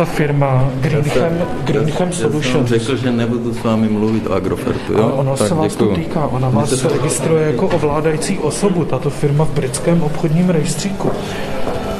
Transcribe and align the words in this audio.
ta 0.00 0.06
firma 0.06 0.70
Greenham, 0.80 1.32
Greenham 1.64 2.12
Solutions. 2.12 2.70
Já 2.70 2.78
jsem 2.78 2.96
řekl, 2.96 2.96
že 2.96 3.10
nebudu 3.10 3.54
s 3.54 3.62
vámi 3.62 3.88
mluvit 3.88 4.26
o 4.26 4.32
Agrofertu, 4.32 4.92
jo? 4.92 5.08
ono 5.08 5.36
tak 5.36 5.48
se 5.48 5.54
vás 5.54 5.72
děkuju. 5.72 5.90
to 5.90 5.96
týká, 5.96 6.26
ona 6.26 6.48
vás 6.48 6.84
registruje 6.84 7.46
jako 7.46 7.66
ovládající 7.68 8.38
osobu, 8.38 8.84
tato 8.84 9.10
firma 9.10 9.44
v 9.44 9.50
britském 9.50 10.02
obchodním 10.02 10.50
rejstříku. 10.50 11.10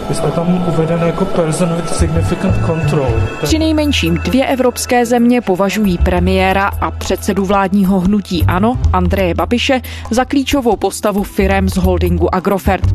Vy 0.08 0.14
jste 0.14 0.30
tam 0.30 0.64
uveden 0.68 1.00
jako 1.06 1.24
person 1.24 1.68
with 1.76 1.88
significant 1.88 2.66
control. 2.66 3.10
Při 3.42 3.58
nejmenším 3.58 4.14
dvě 4.14 4.46
evropské 4.46 5.06
země 5.06 5.40
považují 5.40 5.98
premiéra 5.98 6.71
a 6.80 6.90
předsedu 6.90 7.44
vládního 7.44 8.01
hnutí 8.01 8.44
ANO, 8.44 8.78
Andreje 8.92 9.35
Babiše, 9.35 9.80
za 10.10 10.24
klíčovou 10.24 10.76
postavu 10.76 11.22
firem 11.22 11.69
z 11.69 11.76
holdingu 11.76 12.35
Agrofert. 12.35 12.94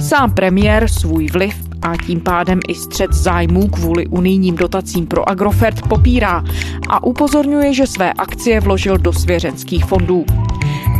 Sám 0.00 0.34
premiér 0.34 0.88
svůj 0.88 1.26
vliv 1.26 1.73
a 1.84 1.96
tím 2.06 2.20
pádem 2.20 2.60
i 2.68 2.74
střed 2.74 3.12
zájmů 3.12 3.68
kvůli 3.68 4.06
unijním 4.06 4.56
dotacím 4.56 5.06
pro 5.06 5.28
Agrofert 5.28 5.88
popírá 5.88 6.44
a 6.88 7.04
upozorňuje, 7.04 7.74
že 7.74 7.86
své 7.86 8.12
akcie 8.12 8.60
vložil 8.60 8.98
do 8.98 9.12
svěřenských 9.12 9.84
fondů. 9.84 10.24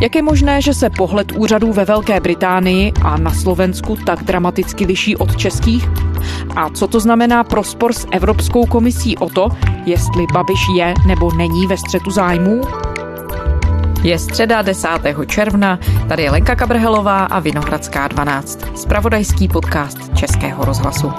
Jak 0.01 0.15
je 0.15 0.21
možné, 0.21 0.61
že 0.61 0.73
se 0.73 0.89
pohled 0.89 1.31
úřadů 1.31 1.73
ve 1.73 1.85
Velké 1.85 2.19
Británii 2.19 2.91
a 3.03 3.17
na 3.17 3.33
Slovensku 3.33 3.95
tak 4.05 4.23
dramaticky 4.23 4.85
liší 4.85 5.17
od 5.17 5.35
českých? 5.35 5.89
A 6.55 6.69
co 6.69 6.87
to 6.87 6.99
znamená 6.99 7.43
pro 7.43 7.63
spor 7.63 7.93
s 7.93 8.07
Evropskou 8.11 8.65
komisí 8.65 9.17
o 9.17 9.29
to, 9.29 9.49
jestli 9.85 10.25
Babiš 10.33 10.59
je 10.75 10.93
nebo 11.07 11.31
není 11.31 11.67
ve 11.67 11.77
střetu 11.77 12.11
zájmů? 12.11 12.61
Je 14.05 14.19
středa 14.19 14.61
10. 14.61 14.87
června, 15.27 15.79
tady 16.09 16.23
je 16.23 16.31
Lenka 16.31 16.55
Kabrhelová 16.55 17.25
a 17.25 17.39
Vinohradská 17.39 18.07
12, 18.07 18.77
spravodajský 18.77 19.47
podcast 19.47 20.17
Českého 20.17 20.65
rozhlasu. 20.65 21.11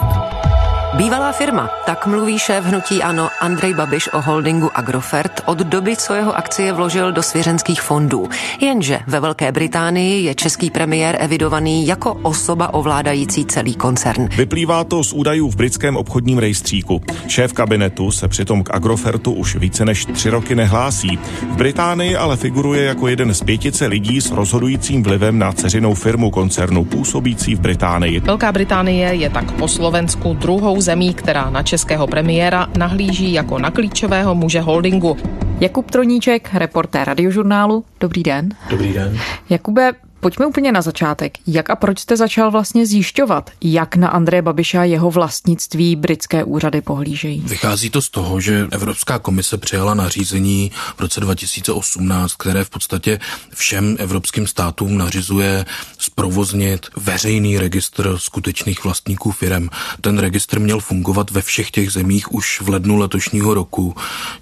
Bývalá 0.97 1.33
firma, 1.33 1.71
tak 1.87 2.07
mluví 2.07 2.39
šéf 2.39 2.65
hnutí 2.65 3.03
Ano 3.03 3.29
Andrej 3.41 3.75
Babiš 3.75 4.09
o 4.13 4.21
holdingu 4.21 4.71
Agrofert 4.75 5.41
od 5.47 5.59
doby, 5.59 5.97
co 5.97 6.15
jeho 6.15 6.37
akcie 6.37 6.73
vložil 6.73 7.13
do 7.13 7.23
svěřenských 7.23 7.83
fondů. 7.83 8.29
Jenže 8.61 8.99
ve 9.07 9.21
Velké 9.21 9.53
Británii 9.53 10.25
je 10.25 10.35
český 10.35 10.71
premiér 10.71 11.17
evidovaný 11.21 11.87
jako 11.87 12.15
osoba 12.15 12.75
ovládající 12.75 13.45
celý 13.45 13.75
koncern. 13.75 14.29
Vyplývá 14.37 14.85
to 14.85 15.05
z 15.05 15.13
údajů 15.13 15.51
v 15.51 15.57
britském 15.57 15.97
obchodním 15.97 16.39
rejstříku. 16.39 17.03
Šéf 17.29 17.53
kabinetu 17.53 18.11
se 18.11 18.29
přitom 18.29 18.63
k 18.63 18.75
Agrofertu 18.75 19.33
už 19.33 19.57
více 19.57 19.85
než 19.85 20.05
tři 20.05 20.31
roky 20.31 20.55
nehlásí. 20.55 21.19
V 21.53 21.57
Británii 21.57 22.17
ale 22.17 22.37
figuruje 22.37 22.85
jako 22.85 23.09
jeden 23.09 23.35
z 23.35 23.43
pětice 23.43 23.87
lidí 23.87 24.21
s 24.21 24.31
rozhodujícím 24.31 25.03
vlivem 25.03 25.39
na 25.39 25.53
ceřinou 25.53 25.95
firmu 25.95 26.31
koncernu 26.31 26.85
působící 26.85 27.55
v 27.55 27.61
Británii. 27.61 28.21
Velká 28.21 28.53
Británie 28.53 29.15
je 29.15 29.31
tak 29.31 29.53
po 29.53 29.69
Slovensku 29.69 30.35
druhou 30.35 30.86
zemí, 30.87 31.15
která 31.15 31.51
na 31.51 31.63
českého 31.63 32.07
premiéra 32.07 32.69
nahlíží 32.79 33.33
jako 33.33 33.59
na 33.59 33.71
klíčového 33.71 34.35
muže 34.35 34.61
holdingu. 34.61 35.17
Jakub 35.61 35.91
Troníček, 35.91 36.55
reportér 36.55 37.07
radiožurnálu. 37.07 37.85
Dobrý 38.01 38.23
den. 38.23 38.49
Dobrý 38.71 38.93
den. 38.93 39.19
Jakube, 39.51 39.93
Pojďme 40.21 40.47
úplně 40.47 40.73
na 40.73 40.83
začátek. 40.83 41.39
Jak 41.47 41.71
a 41.71 41.77
proč 41.77 41.99
jste 41.99 42.17
začal 42.17 42.51
vlastně 42.51 42.87
zjišťovat, 42.87 43.51
jak 43.61 43.97
na 43.97 44.09
Andreje 44.09 44.43
Babiša 44.43 44.85
jeho 44.85 45.11
vlastnictví 45.11 45.97
britské 45.97 46.45
úřady 46.45 46.81
pohlížejí? 46.81 47.43
Vychází 47.47 47.91
to 47.91 48.03
z 48.03 48.09
toho, 48.11 48.41
že 48.41 48.67
Evropská 48.71 49.19
komise 49.19 49.59
přijala 49.59 49.95
nařízení 49.95 50.71
v 50.97 51.01
roce 51.01 51.21
2018, 51.21 52.35
které 52.35 52.65
v 52.65 52.71
podstatě 52.71 53.19
všem 53.55 53.97
evropským 53.99 54.47
státům 54.47 54.99
nařizuje 54.99 55.65
zprovoznit 55.99 56.87
veřejný 56.97 57.59
registr 57.59 58.15
skutečných 58.19 58.85
vlastníků 58.85 59.31
firem. 59.31 59.71
Ten 60.01 60.19
registr 60.19 60.61
měl 60.61 60.81
fungovat 60.81 61.31
ve 61.31 61.43
všech 61.43 61.71
těch 61.71 61.91
zemích 61.91 62.33
už 62.33 62.61
v 62.61 62.69
lednu 62.69 62.97
letošního 62.97 63.55
roku. 63.55 63.95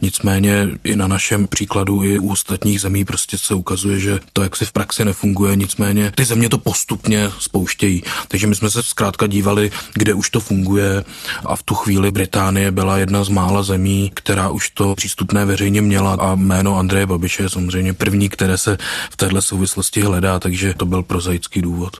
Nicméně 0.03 0.69
i 0.85 0.97
na 0.97 1.07
našem 1.09 1.47
příkladu 1.47 2.05
i 2.05 2.19
u 2.19 2.33
ostatních 2.33 2.81
zemí 2.81 3.05
prostě 3.05 3.39
se 3.39 3.55
ukazuje, 3.55 4.01
že 4.01 4.21
to 4.33 4.43
jaksi 4.43 4.65
v 4.65 4.73
praxi 4.73 5.05
nefunguje 5.05 5.57
nicméně 5.65 6.13
ty 6.15 6.25
země 6.25 6.49
to 6.49 6.59
postupně 6.59 7.31
spouštějí. 7.39 8.03
Takže 8.29 8.47
my 8.47 8.55
jsme 8.55 8.71
se 8.71 8.83
zkrátka 8.83 9.27
dívali, 9.27 9.71
kde 9.95 10.15
už 10.15 10.31
to 10.31 10.41
funguje 10.41 11.05
a 11.45 11.57
v 11.57 11.63
tu 11.63 11.75
chvíli 11.75 12.11
Británie 12.11 12.71
byla 12.71 12.99
jedna 12.99 13.25
z 13.25 13.29
mála 13.29 13.63
zemí, 13.63 14.11
která 14.15 14.49
už 14.49 14.71
to 14.71 14.95
přístupné 14.95 15.45
veřejně 15.45 15.83
měla 15.83 16.15
a 16.15 16.35
jméno 16.35 16.79
Andreje 16.79 17.07
Babiše 17.07 17.43
je 17.43 17.51
samozřejmě 17.51 17.93
první, 17.93 18.29
které 18.29 18.59
se 18.59 18.79
v 19.11 19.17
téhle 19.17 19.43
souvislosti 19.43 20.01
hledá, 20.01 20.41
takže 20.41 20.75
to 20.77 20.87
byl 20.87 21.03
prozaický 21.03 21.63
důvod. 21.63 21.97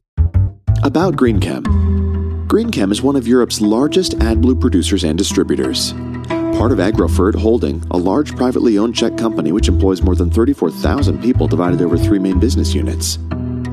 About 0.83 1.15
GreenChem. 1.15 1.63
GreenChem 2.47 2.93
is 2.93 3.03
one 3.03 3.19
of 3.19 3.27
Europe's 3.27 3.61
largest 3.61 4.15
AdBlue 4.23 4.61
producers 4.61 5.05
and 5.05 5.17
distributors. 5.17 5.95
Part 6.59 6.73
of 6.73 6.79
Agrofert 6.79 7.35
Holding, 7.35 7.83
a 7.91 7.97
large 7.97 8.37
privately 8.37 8.79
owned 8.79 8.95
Czech 8.95 9.17
company 9.17 9.53
which 9.53 9.69
employs 9.69 10.03
more 10.03 10.17
than 10.17 10.31
34,000 10.31 11.19
people 11.19 11.49
divided 11.49 11.83
over 11.83 11.97
three 11.99 12.19
main 12.19 12.39
business 12.39 12.75
units 12.75 13.19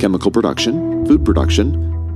chemical 0.02 0.32
production, 0.32 1.06
food 1.06 1.24
production, 1.24 1.68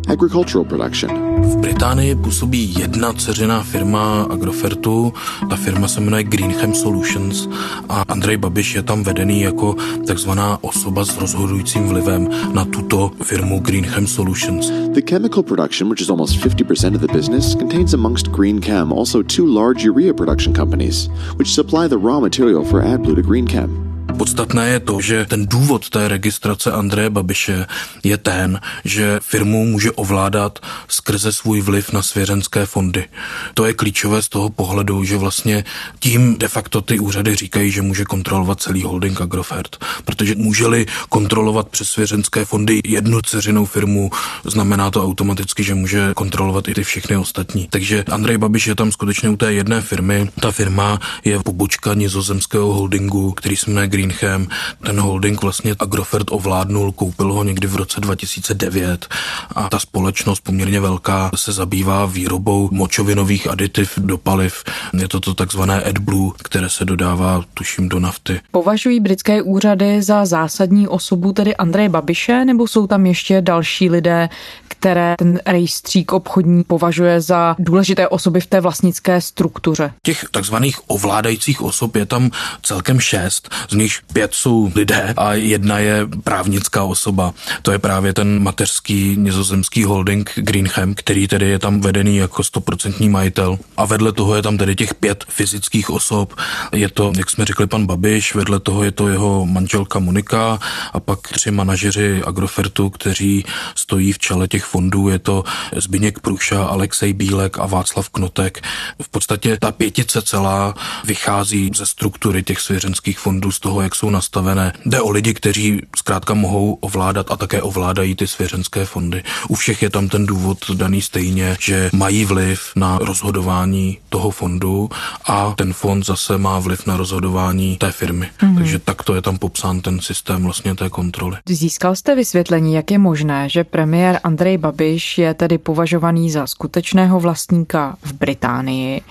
agricultural 0.07 0.65
production. 0.65 1.09
V 1.41 1.57
Británii 1.57 2.15
působí 2.15 2.75
jedna 2.79 3.13
ceřiná 3.13 3.63
firma 3.63 4.23
Agrofertu, 4.23 5.13
ta 5.49 5.55
firma 5.55 5.87
se 5.87 6.01
jmenuje 6.01 6.23
Greenham 6.23 6.73
Solutions 6.73 7.49
a 7.89 8.03
Andrej 8.07 8.37
Babiš 8.37 8.75
je 8.75 8.83
tam 8.83 9.03
vedený 9.03 9.41
jako 9.41 9.75
takzvaná 10.07 10.63
osoba 10.63 11.05
s 11.05 11.17
rozhodujícím 11.17 11.87
vlivem 11.87 12.29
na 12.53 12.65
tuto 12.65 13.11
firmu 13.23 13.59
Greenham 13.59 14.07
Solutions. 14.07 14.69
The 14.69 15.01
chemical 15.09 15.43
production, 15.43 15.89
which 15.89 16.01
is 16.01 16.09
almost 16.09 16.35
50% 16.45 16.95
of 16.95 17.01
the 17.01 17.13
business, 17.13 17.55
contains 17.55 17.93
amongst 17.93 18.27
Greenchem 18.27 18.91
also 18.91 19.23
two 19.23 19.45
large 19.45 19.85
urea 19.85 20.13
production 20.13 20.53
companies, 20.53 21.09
which 21.37 21.53
supply 21.53 21.89
the 21.89 21.97
raw 21.97 22.19
material 22.19 22.65
for 22.65 22.81
AdBlue 22.81 23.15
to 23.15 23.21
Greenchem. 23.21 23.94
Podstatné 24.17 24.69
je 24.69 24.79
to, 24.79 25.01
že 25.01 25.25
ten 25.25 25.45
důvod 25.47 25.89
té 25.89 26.07
registrace 26.07 26.71
Andreje 26.71 27.09
Babiše 27.09 27.67
je 28.03 28.17
ten, 28.17 28.59
že 28.85 29.19
firmu 29.23 29.65
může 29.65 29.91
ovládat 29.91 30.59
skrze 30.87 31.33
svůj 31.33 31.61
vliv 31.61 31.93
na 31.93 32.01
svěřenské 32.01 32.65
fondy. 32.65 33.05
To 33.53 33.65
je 33.65 33.73
klíčové 33.73 34.21
z 34.21 34.29
toho 34.29 34.49
pohledu, 34.49 35.03
že 35.03 35.17
vlastně 35.17 35.63
tím 35.99 36.37
de 36.37 36.47
facto 36.47 36.81
ty 36.81 36.99
úřady 36.99 37.35
říkají, 37.35 37.71
že 37.71 37.81
může 37.81 38.05
kontrolovat 38.05 38.61
celý 38.61 38.83
holding 38.83 39.21
Agrofert. 39.21 39.77
Protože 40.05 40.35
může-li 40.35 40.85
kontrolovat 41.09 41.69
přes 41.69 41.89
svěřenské 41.89 42.45
fondy 42.45 42.81
jednu 42.85 43.21
ceřinou 43.21 43.65
firmu, 43.65 44.11
znamená 44.43 44.91
to 44.91 45.03
automaticky, 45.03 45.63
že 45.63 45.75
může 45.75 46.13
kontrolovat 46.13 46.67
i 46.67 46.73
ty 46.73 46.83
všechny 46.83 47.17
ostatní. 47.17 47.67
Takže 47.69 48.03
Andrej 48.11 48.37
Babiš 48.37 48.67
je 48.67 48.75
tam 48.75 48.91
skutečně 48.91 49.29
u 49.29 49.37
té 49.37 49.53
jedné 49.53 49.81
firmy. 49.81 50.29
Ta 50.39 50.51
firma 50.51 50.99
je 51.23 51.39
pobočka 51.39 51.93
nizozemského 51.93 52.73
holdingu, 52.73 53.31
který 53.31 53.55
jmenuje 53.67 53.87
Green 53.87 54.04
Greenchem. 54.05 54.47
Ten 54.85 54.99
holding 54.99 55.41
vlastně 55.41 55.75
Agrofert 55.79 56.27
ovládnul, 56.31 56.91
koupil 56.91 57.33
ho 57.33 57.43
někdy 57.43 57.67
v 57.67 57.75
roce 57.75 58.01
2009 58.01 59.07
a 59.55 59.69
ta 59.69 59.79
společnost 59.79 60.39
poměrně 60.39 60.79
velká 60.79 61.31
se 61.35 61.51
zabývá 61.51 62.05
výrobou 62.05 62.69
močovinových 62.71 63.47
aditiv 63.49 63.93
do 63.97 64.17
paliv. 64.17 64.63
Je 64.99 65.07
to 65.07 65.19
to 65.19 65.33
takzvané 65.33 65.83
AdBlue, 65.83 66.31
které 66.43 66.69
se 66.69 66.85
dodává, 66.85 67.43
tuším, 67.53 67.89
do 67.89 67.99
nafty. 67.99 68.39
Považují 68.51 68.99
britské 68.99 69.41
úřady 69.41 70.01
za 70.01 70.25
zásadní 70.25 70.87
osobu 70.87 71.33
tedy 71.33 71.55
Andreje 71.55 71.89
Babiše, 71.89 72.45
nebo 72.45 72.67
jsou 72.67 72.87
tam 72.87 73.05
ještě 73.05 73.41
další 73.41 73.89
lidé, 73.89 74.29
které 74.67 75.15
ten 75.17 75.39
rejstřík 75.45 76.13
obchodní 76.13 76.63
považuje 76.63 77.21
za 77.21 77.55
důležité 77.59 78.07
osoby 78.07 78.41
v 78.41 78.45
té 78.45 78.61
vlastnické 78.61 79.21
struktuře? 79.21 79.93
Těch 80.03 80.25
takzvaných 80.31 80.89
ovládajících 80.89 81.61
osob 81.61 81.95
je 81.95 82.05
tam 82.05 82.31
celkem 82.61 82.99
šest, 82.99 83.49
z 83.69 83.73
nich 83.73 83.84
pět 84.13 84.33
jsou 84.33 84.71
lidé 84.75 85.13
a 85.17 85.33
jedna 85.33 85.79
je 85.79 86.07
právnická 86.23 86.83
osoba. 86.83 87.33
To 87.61 87.71
je 87.71 87.79
právě 87.79 88.13
ten 88.13 88.43
mateřský 88.43 89.15
nizozemský 89.17 89.83
holding 89.83 90.31
Greenham, 90.35 90.93
který 90.93 91.27
tedy 91.27 91.49
je 91.49 91.59
tam 91.59 91.81
vedený 91.81 92.17
jako 92.17 92.43
stoprocentní 92.43 93.09
majitel. 93.09 93.57
A 93.77 93.85
vedle 93.85 94.11
toho 94.11 94.35
je 94.35 94.41
tam 94.41 94.57
tedy 94.57 94.75
těch 94.75 94.93
pět 94.93 95.25
fyzických 95.29 95.89
osob. 95.89 96.33
Je 96.71 96.89
to, 96.89 97.11
jak 97.17 97.29
jsme 97.29 97.45
řekli, 97.45 97.67
pan 97.67 97.85
Babiš, 97.85 98.35
vedle 98.35 98.59
toho 98.59 98.83
je 98.83 98.91
to 98.91 99.07
jeho 99.07 99.45
manželka 99.45 99.99
Monika 99.99 100.59
a 100.93 100.99
pak 100.99 101.19
tři 101.27 101.51
manažeři 101.51 102.23
Agrofertu, 102.25 102.89
kteří 102.89 103.45
stojí 103.75 104.13
v 104.13 104.19
čele 104.19 104.47
těch 104.47 104.65
fondů. 104.65 105.09
Je 105.09 105.19
to 105.19 105.43
Zbyněk 105.75 106.19
Průša, 106.19 106.63
Alexej 106.63 107.13
Bílek 107.13 107.59
a 107.59 107.65
Václav 107.65 108.09
Knotek. 108.09 108.61
V 109.01 109.09
podstatě 109.09 109.57
ta 109.61 109.71
pětice 109.71 110.21
celá 110.21 110.73
vychází 111.03 111.71
ze 111.75 111.85
struktury 111.85 112.43
těch 112.43 112.59
svěřenských 112.59 113.19
fondů, 113.19 113.51
z 113.51 113.59
toho, 113.59 113.74
jak 113.81 113.95
jsou 113.95 114.09
nastavené. 114.09 114.73
Jde 114.85 115.01
o 115.01 115.09
lidi, 115.09 115.33
kteří 115.33 115.81
zkrátka 115.95 116.33
mohou 116.33 116.73
ovládat 116.73 117.31
a 117.31 117.37
také 117.37 117.61
ovládají 117.61 118.15
ty 118.15 118.27
svěřenské 118.27 118.85
fondy. 118.85 119.23
U 119.49 119.55
všech 119.55 119.81
je 119.81 119.89
tam 119.89 120.09
ten 120.09 120.25
důvod 120.25 120.57
daný 120.73 121.01
stejně, 121.01 121.57
že 121.59 121.89
mají 121.93 122.25
vliv 122.25 122.71
na 122.75 122.97
rozhodování 122.97 123.97
toho 124.09 124.29
fondu 124.31 124.89
a 125.25 125.53
ten 125.57 125.73
fond 125.73 126.05
zase 126.05 126.37
má 126.37 126.59
vliv 126.59 126.85
na 126.85 126.97
rozhodování 126.97 127.77
té 127.77 127.91
firmy. 127.91 128.29
Mm-hmm. 128.39 128.55
Takže 128.55 128.79
takto 128.79 129.15
je 129.15 129.21
tam 129.21 129.37
popsán 129.37 129.81
ten 129.81 129.99
systém 129.99 130.43
vlastně 130.43 130.75
té 130.75 130.89
kontroly. 130.89 131.37
Získal 131.49 131.95
jste 131.95 132.15
vysvětlení, 132.15 132.73
jak 132.73 132.91
je 132.91 132.97
možné, 132.97 133.49
že 133.49 133.63
premiér 133.63 134.19
Andrej 134.23 134.57
Babiš 134.57 135.17
je 135.17 135.33
tedy 135.33 135.57
považovaný 135.57 136.31
za 136.31 136.47
skutečného 136.47 137.19
vlastníka 137.19 137.95
v 138.03 138.13
Británii 138.13 139.01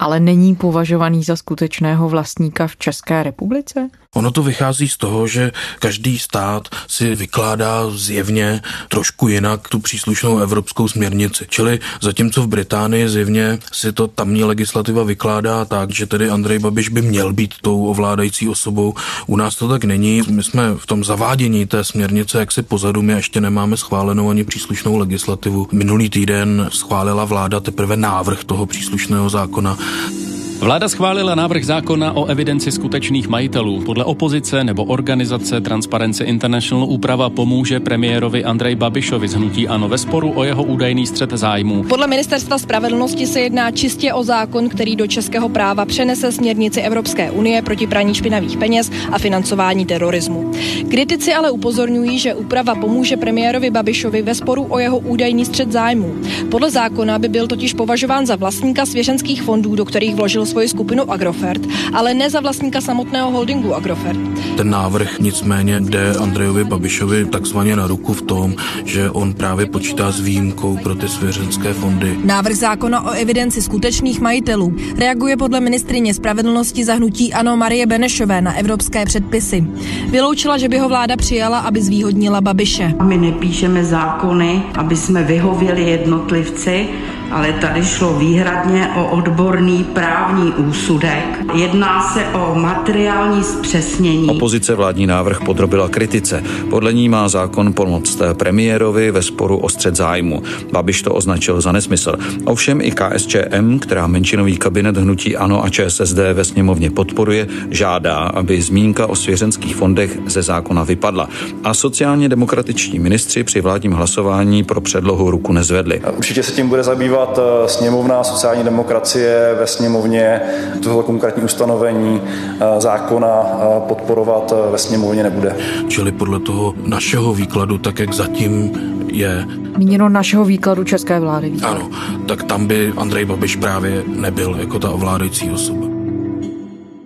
ale 0.00 0.20
není 0.20 0.56
považovaný 0.56 1.22
za 1.22 1.36
skutečného 1.36 2.08
vlastníka 2.08 2.66
v 2.66 2.76
České 2.76 3.22
republice? 3.22 3.90
Ono 4.14 4.30
to 4.30 4.42
vychází 4.42 4.88
z 4.88 4.96
toho, 4.96 5.26
že 5.26 5.52
každý 5.78 6.18
stát 6.18 6.68
si 6.86 7.14
vykládá 7.14 7.90
zjevně 7.90 8.62
trošku 8.88 9.28
jinak 9.28 9.68
tu 9.68 9.78
příslušnou 9.78 10.38
evropskou 10.38 10.88
směrnici. 10.88 11.46
Čili 11.48 11.78
zatímco 12.00 12.42
v 12.42 12.46
Británii 12.46 13.08
zjevně 13.08 13.58
si 13.72 13.92
to 13.92 14.08
tamní 14.08 14.44
legislativa 14.44 15.04
vykládá 15.04 15.64
tak, 15.64 15.90
že 15.90 16.06
tedy 16.06 16.30
Andrej 16.30 16.58
Babiš 16.58 16.88
by 16.88 17.02
měl 17.02 17.32
být 17.32 17.54
tou 17.62 17.86
ovládající 17.86 18.48
osobou, 18.48 18.94
u 19.26 19.36
nás 19.36 19.56
to 19.56 19.68
tak 19.68 19.84
není. 19.84 20.22
My 20.30 20.42
jsme 20.42 20.74
v 20.74 20.86
tom 20.86 21.04
zavádění 21.04 21.66
té 21.66 21.84
směrnice 21.84 22.38
jak 22.38 22.52
si 22.52 22.62
pozadu, 22.62 23.02
my 23.02 23.12
ještě 23.12 23.40
nemáme 23.40 23.76
schválenou 23.76 24.30
ani 24.30 24.44
příslušnou 24.44 24.96
legislativu. 24.96 25.68
Minulý 25.72 26.10
týden 26.10 26.68
schválila 26.72 27.24
vláda 27.24 27.60
teprve 27.60 27.96
návrh 27.96 28.44
toho 28.44 28.66
příslušného 28.66 29.30
zákona. 29.30 29.78
Yeah. 29.90 30.49
Vláda 30.60 30.88
schválila 30.88 31.34
návrh 31.34 31.64
zákona 31.64 32.12
o 32.12 32.24
evidenci 32.28 32.72
skutečných 32.72 33.28
majitelů. 33.28 33.80
Podle 33.80 34.04
opozice 34.04 34.64
nebo 34.64 34.84
organizace 34.84 35.60
Transparency 35.60 36.24
International 36.24 36.84
úprava 36.84 37.30
pomůže 37.30 37.80
premiérovi 37.80 38.44
Andrej 38.44 38.74
Babišovi 38.74 39.28
z 39.28 39.34
hnutí 39.34 39.68
ANO 39.68 39.88
ve 39.88 39.98
sporu 39.98 40.32
o 40.34 40.44
jeho 40.44 40.62
údajný 40.62 41.06
střet 41.06 41.30
zájmů. 41.30 41.82
Podle 41.82 42.06
ministerstva 42.06 42.58
spravedlnosti 42.58 43.26
se 43.26 43.40
jedná 43.40 43.70
čistě 43.70 44.12
o 44.12 44.24
zákon, 44.24 44.68
který 44.68 44.96
do 44.96 45.06
českého 45.06 45.48
práva 45.48 45.84
přenese 45.84 46.32
směrnici 46.32 46.80
Evropské 46.80 47.30
unie 47.30 47.62
proti 47.62 47.86
praní 47.86 48.14
špinavých 48.14 48.56
peněz 48.56 48.90
a 49.12 49.18
financování 49.18 49.86
terorismu. 49.86 50.52
Kritici 50.90 51.34
ale 51.34 51.50
upozorňují, 51.50 52.18
že 52.18 52.34
úprava 52.34 52.74
pomůže 52.74 53.16
premiérovi 53.16 53.70
Babišovi 53.70 54.22
ve 54.22 54.34
sporu 54.34 54.66
o 54.68 54.78
jeho 54.78 54.98
údajný 54.98 55.44
střet 55.44 55.72
zájmů. 55.72 56.14
Podle 56.50 56.70
zákona 56.70 57.18
by 57.18 57.28
byl 57.28 57.46
totiž 57.46 57.74
považován 57.74 58.26
za 58.26 58.36
vlastníka 58.36 58.86
svěřenských 58.86 59.42
fondů, 59.42 59.74
do 59.74 59.84
kterých 59.84 60.14
vložil 60.14 60.49
svoji 60.50 60.68
skupinu 60.68 61.06
Agrofert, 61.06 61.62
ale 61.94 62.14
ne 62.14 62.30
za 62.30 62.40
vlastníka 62.40 62.80
samotného 62.80 63.30
holdingu 63.30 63.74
Agrofert. 63.74 64.18
Ten 64.56 64.70
návrh 64.70 65.20
nicméně 65.20 65.80
jde 65.80 66.14
Andrejovi 66.18 66.64
Babišovi 66.64 67.24
takzvaně 67.24 67.76
na 67.76 67.86
ruku 67.86 68.12
v 68.12 68.22
tom, 68.22 68.54
že 68.84 69.10
on 69.10 69.32
právě 69.32 69.66
počítá 69.66 70.10
s 70.10 70.20
výjimkou 70.20 70.76
pro 70.82 70.94
ty 70.94 71.08
svěřenské 71.08 71.72
fondy. 71.72 72.18
Návrh 72.24 72.56
zákona 72.56 73.00
o 73.06 73.10
evidenci 73.10 73.62
skutečných 73.62 74.20
majitelů 74.20 74.74
reaguje 74.98 75.36
podle 75.36 75.60
ministrině 75.60 76.14
spravedlnosti 76.14 76.84
za 76.84 76.94
hnutí 76.94 77.32
Ano 77.32 77.56
Marie 77.56 77.86
Benešové 77.86 78.40
na 78.40 78.54
evropské 78.58 79.04
předpisy. 79.06 79.64
Vyloučila, 80.10 80.58
že 80.58 80.68
by 80.68 80.78
ho 80.78 80.88
vláda 80.88 81.16
přijala, 81.16 81.58
aby 81.58 81.82
zvýhodnila 81.82 82.40
Babiše. 82.40 82.94
My 83.02 83.16
nepíšeme 83.16 83.84
zákony, 83.84 84.62
aby 84.74 84.96
jsme 84.96 85.22
vyhověli 85.22 85.90
jednotlivci, 85.90 86.88
ale 87.30 87.52
tady 87.52 87.84
šlo 87.84 88.18
výhradně 88.18 88.88
o 88.96 89.06
odborný 89.06 89.84
právní 89.84 90.52
úsudek. 90.52 91.44
Jedná 91.54 92.02
se 92.12 92.24
o 92.24 92.54
materiální 92.54 93.44
zpřesnění. 93.44 94.28
Opozice 94.28 94.74
vládní 94.74 95.06
návrh 95.06 95.40
podrobila 95.40 95.88
kritice. 95.88 96.42
Podle 96.70 96.92
ní 96.92 97.08
má 97.08 97.28
zákon 97.28 97.72
pomoct 97.72 98.22
premiérovi 98.34 99.10
ve 99.10 99.22
sporu 99.22 99.58
o 99.58 99.68
střed 99.68 99.96
zájmu. 99.96 100.42
Babiš 100.72 101.02
to 101.02 101.14
označil 101.14 101.60
za 101.60 101.72
nesmysl. 101.72 102.12
Ovšem 102.44 102.80
i 102.80 102.90
KSČM, 102.90 103.78
která 103.78 104.06
menšinový 104.06 104.56
kabinet 104.56 104.96
hnutí 104.96 105.36
ANO 105.36 105.64
a 105.64 105.68
ČSSD 105.68 106.18
ve 106.32 106.44
sněmovně 106.44 106.90
podporuje, 106.90 107.46
žádá, 107.70 108.16
aby 108.16 108.62
zmínka 108.62 109.06
o 109.06 109.16
svěřenských 109.16 109.76
fondech 109.76 110.18
ze 110.26 110.42
zákona 110.42 110.84
vypadla. 110.84 111.28
A 111.64 111.74
sociálně 111.74 112.28
demokratičtí 112.28 112.98
ministři 112.98 113.44
při 113.44 113.60
vládním 113.60 113.92
hlasování 113.92 114.64
pro 114.64 114.80
předlohu 114.80 115.30
ruku 115.30 115.52
nezvedli. 115.52 116.02
Určitě 116.16 116.42
se 116.42 116.52
tím 116.52 116.68
bude 116.68 116.82
zabývat 116.82 117.19
zabývat 117.20 117.38
eh, 117.38 117.68
sněmovna 117.68 118.24
sociální 118.24 118.64
demokracie 118.64 119.56
ve 119.60 119.66
sněmovně. 119.66 120.40
Tohle 120.82 121.02
konkrétní 121.02 121.42
ustanovení 121.42 122.20
eh, 122.24 122.80
zákona 122.80 123.28
eh, 123.28 123.80
podporovat 123.88 124.54
ve 124.70 124.78
sněmovně 124.78 125.22
nebude. 125.22 125.56
Čili 125.88 126.12
podle 126.12 126.40
toho 126.40 126.74
našeho 126.86 127.34
výkladu, 127.34 127.78
tak 127.78 127.98
jak 127.98 128.12
zatím 128.12 128.72
je. 129.12 129.44
Míněno 129.76 130.08
našeho 130.08 130.44
výkladu 130.44 130.84
české 130.84 131.20
vlády. 131.20 131.52
Ano, 131.62 131.88
tak 132.26 132.42
tam 132.42 132.66
by 132.66 132.92
Andrej 132.96 133.24
Babiš 133.24 133.56
právě 133.56 134.02
nebyl 134.06 134.56
jako 134.60 134.78
ta 134.78 134.90
ovládající 134.90 135.50
osoba. 135.50 135.99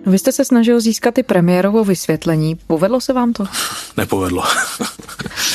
Vy 0.05 0.19
jste 0.19 0.31
se 0.31 0.45
snažil 0.45 0.81
získat 0.81 1.17
i 1.17 1.23
premiérovo 1.23 1.83
vysvětlení. 1.83 2.57
Povedlo 2.67 3.01
se 3.01 3.13
vám 3.13 3.33
to? 3.33 3.45
Nepovedlo. 3.97 4.43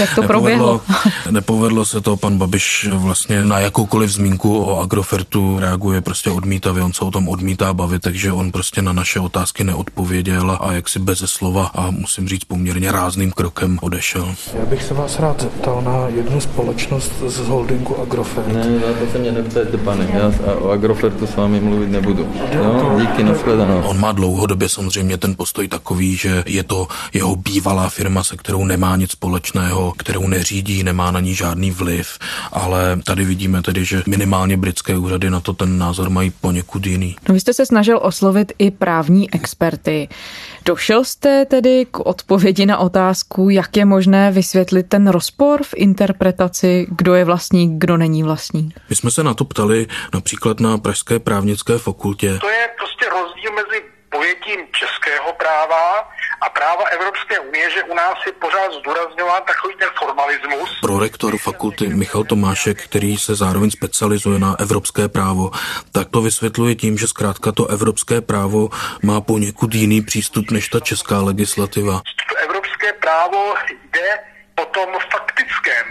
Jak 0.00 0.14
to 0.14 0.23
proběhlo? 0.23 0.81
Nepovedlo 1.31 1.85
se 1.85 2.00
to, 2.00 2.17
pan 2.17 2.38
Babiš 2.38 2.88
vlastně 2.93 3.44
na 3.44 3.58
jakoukoliv 3.58 4.11
zmínku 4.11 4.58
o 4.58 4.81
Agrofertu 4.81 5.58
reaguje 5.58 6.00
prostě 6.00 6.31
odmítavě, 6.31 6.82
on 6.82 6.93
se 6.93 7.05
o 7.05 7.11
tom 7.11 7.29
odmítá 7.29 7.75
bavit, 7.75 8.02
takže 8.02 8.32
on 8.32 8.52
prostě 8.52 8.82
na 8.82 8.93
naše 8.93 9.20
otázky 9.20 9.64
neodpověděl 9.64 10.58
a 10.61 10.73
jaksi 10.73 10.99
bez 10.99 11.19
slova 11.26 11.67
a 11.67 11.91
musím 11.91 12.29
říct 12.29 12.44
poměrně 12.44 12.93
rázným 12.93 13.32
krokem 13.32 13.79
odešel. 13.82 14.35
Já 14.58 14.67
bych 14.67 14.82
se 14.82 14.94
vás 14.94 15.19
rád 15.19 15.43
zeptal 15.43 15.82
na 15.82 16.08
jednu 16.08 16.41
společnost 16.41 17.12
z 17.26 17.38
holdingu 17.38 18.00
Agrofert. 18.02 18.49
Ne, 18.49 18.70
na 18.70 18.93
to 19.00 19.12
se 19.12 19.19
mě 19.19 19.32
neptejte, 19.32 19.76
pane, 19.76 20.08
já 20.12 20.32
o 20.55 20.70
Agrofertu 20.70 21.26
s 21.26 21.37
vámi 21.37 21.61
mluvit 21.61 21.91
nebudu. 21.91 22.29
Jo, 22.52 22.97
díky, 23.00 23.23
nashledanou. 23.23 23.82
On 23.82 24.00
má 24.00 24.12
dlouhodobě 24.41 24.69
samozřejmě 24.69 25.17
ten 25.17 25.37
postoj 25.37 25.69
takový, 25.69 26.17
že 26.17 26.43
je 26.47 26.63
to 26.63 26.89
jeho 27.13 27.37
bývalá 27.37 27.89
firma, 27.89 28.25
se 28.25 28.37
kterou 28.37 28.65
nemá 28.65 28.97
nic 28.97 29.11
společného, 29.11 29.93
kterou 29.99 30.29
neřídí, 30.29 30.83
nemá 30.83 31.11
na 31.11 31.21
ní 31.21 31.35
žádný 31.35 31.71
vliv, 31.71 32.19
ale 32.53 33.01
tady 33.05 33.25
vidíme 33.25 33.63
tedy, 33.63 33.85
že 33.85 34.03
minimálně 34.07 34.57
britské 34.57 34.99
úřady 34.99 35.31
na 35.31 35.41
to 35.41 35.53
ten 35.53 35.79
názor 35.79 36.11
mají 36.11 36.31
poněkud 36.31 36.87
jiný. 36.87 37.17
No, 37.29 37.35
vy 37.35 37.41
jste 37.41 37.55
se 37.55 37.67
snažil 37.67 38.01
oslovit 38.03 38.53
i 38.59 38.71
právní 38.71 39.35
experty. 39.35 40.09
Došel 40.65 41.05
jste 41.05 41.45
tedy 41.45 41.87
k 41.91 41.99
odpovědi 41.99 42.67
na 42.67 42.79
otázku, 42.79 43.51
jak 43.51 43.77
je 43.77 43.85
možné 43.85 44.31
vysvětlit 44.31 44.87
ten 44.89 45.09
rozpor 45.09 45.63
v 45.63 45.75
interpretaci, 45.77 46.87
kdo 46.91 47.15
je 47.15 47.25
vlastník, 47.25 47.71
kdo 47.79 47.97
není 47.97 48.23
vlastník? 48.23 48.81
My 48.91 48.97
jsme 48.97 49.11
se 49.11 49.23
na 49.23 49.35
to 49.35 49.45
ptali 49.45 49.87
například 50.15 50.61
na 50.61 50.79
Pražské 50.79 51.19
právnické 51.19 51.79
fakultě. 51.79 52.39
To 52.41 52.49
je 52.49 52.69
prostě 52.79 53.05
rozdíl 53.11 53.53
mezi 53.53 53.90
pojetím 54.11 54.67
českého 54.73 55.33
práva 55.33 56.09
a 56.41 56.51
práva 56.51 56.85
Evropské 56.85 57.39
unie, 57.41 57.71
že 57.71 57.83
u 57.83 57.95
nás 57.95 58.15
je 58.27 58.33
pořád 58.33 58.73
zdůrazňován 58.73 59.43
takový 59.43 59.75
ten 59.75 59.89
formalismus. 59.99 60.81
Prorektor 60.81 61.39
fakulty 61.39 61.89
Michal 61.89 62.25
Tomášek, 62.25 62.85
který 62.85 63.19
se 63.19 63.35
zároveň 63.35 63.71
specializuje 63.71 64.39
na 64.39 64.57
evropské 64.59 65.09
právo, 65.09 65.51
tak 65.93 66.09
to 66.11 66.23
vysvětluje 66.23 66.75
tím, 66.75 66.99
že 66.99 67.07
zkrátka 67.09 67.53
to 67.53 67.67
evropské 67.67 68.21
právo 68.21 68.69
má 69.03 69.21
poněkud 69.21 69.75
jiný 69.75 70.02
přístup 70.02 70.50
než 70.50 70.69
ta 70.69 70.81
česká 70.81 71.21
legislativa. 71.21 72.02
Evropské 72.43 72.93
právo 72.93 73.55
jde 73.93 74.19
po 74.55 74.64
tom 74.64 74.88
faktickém 75.12 75.87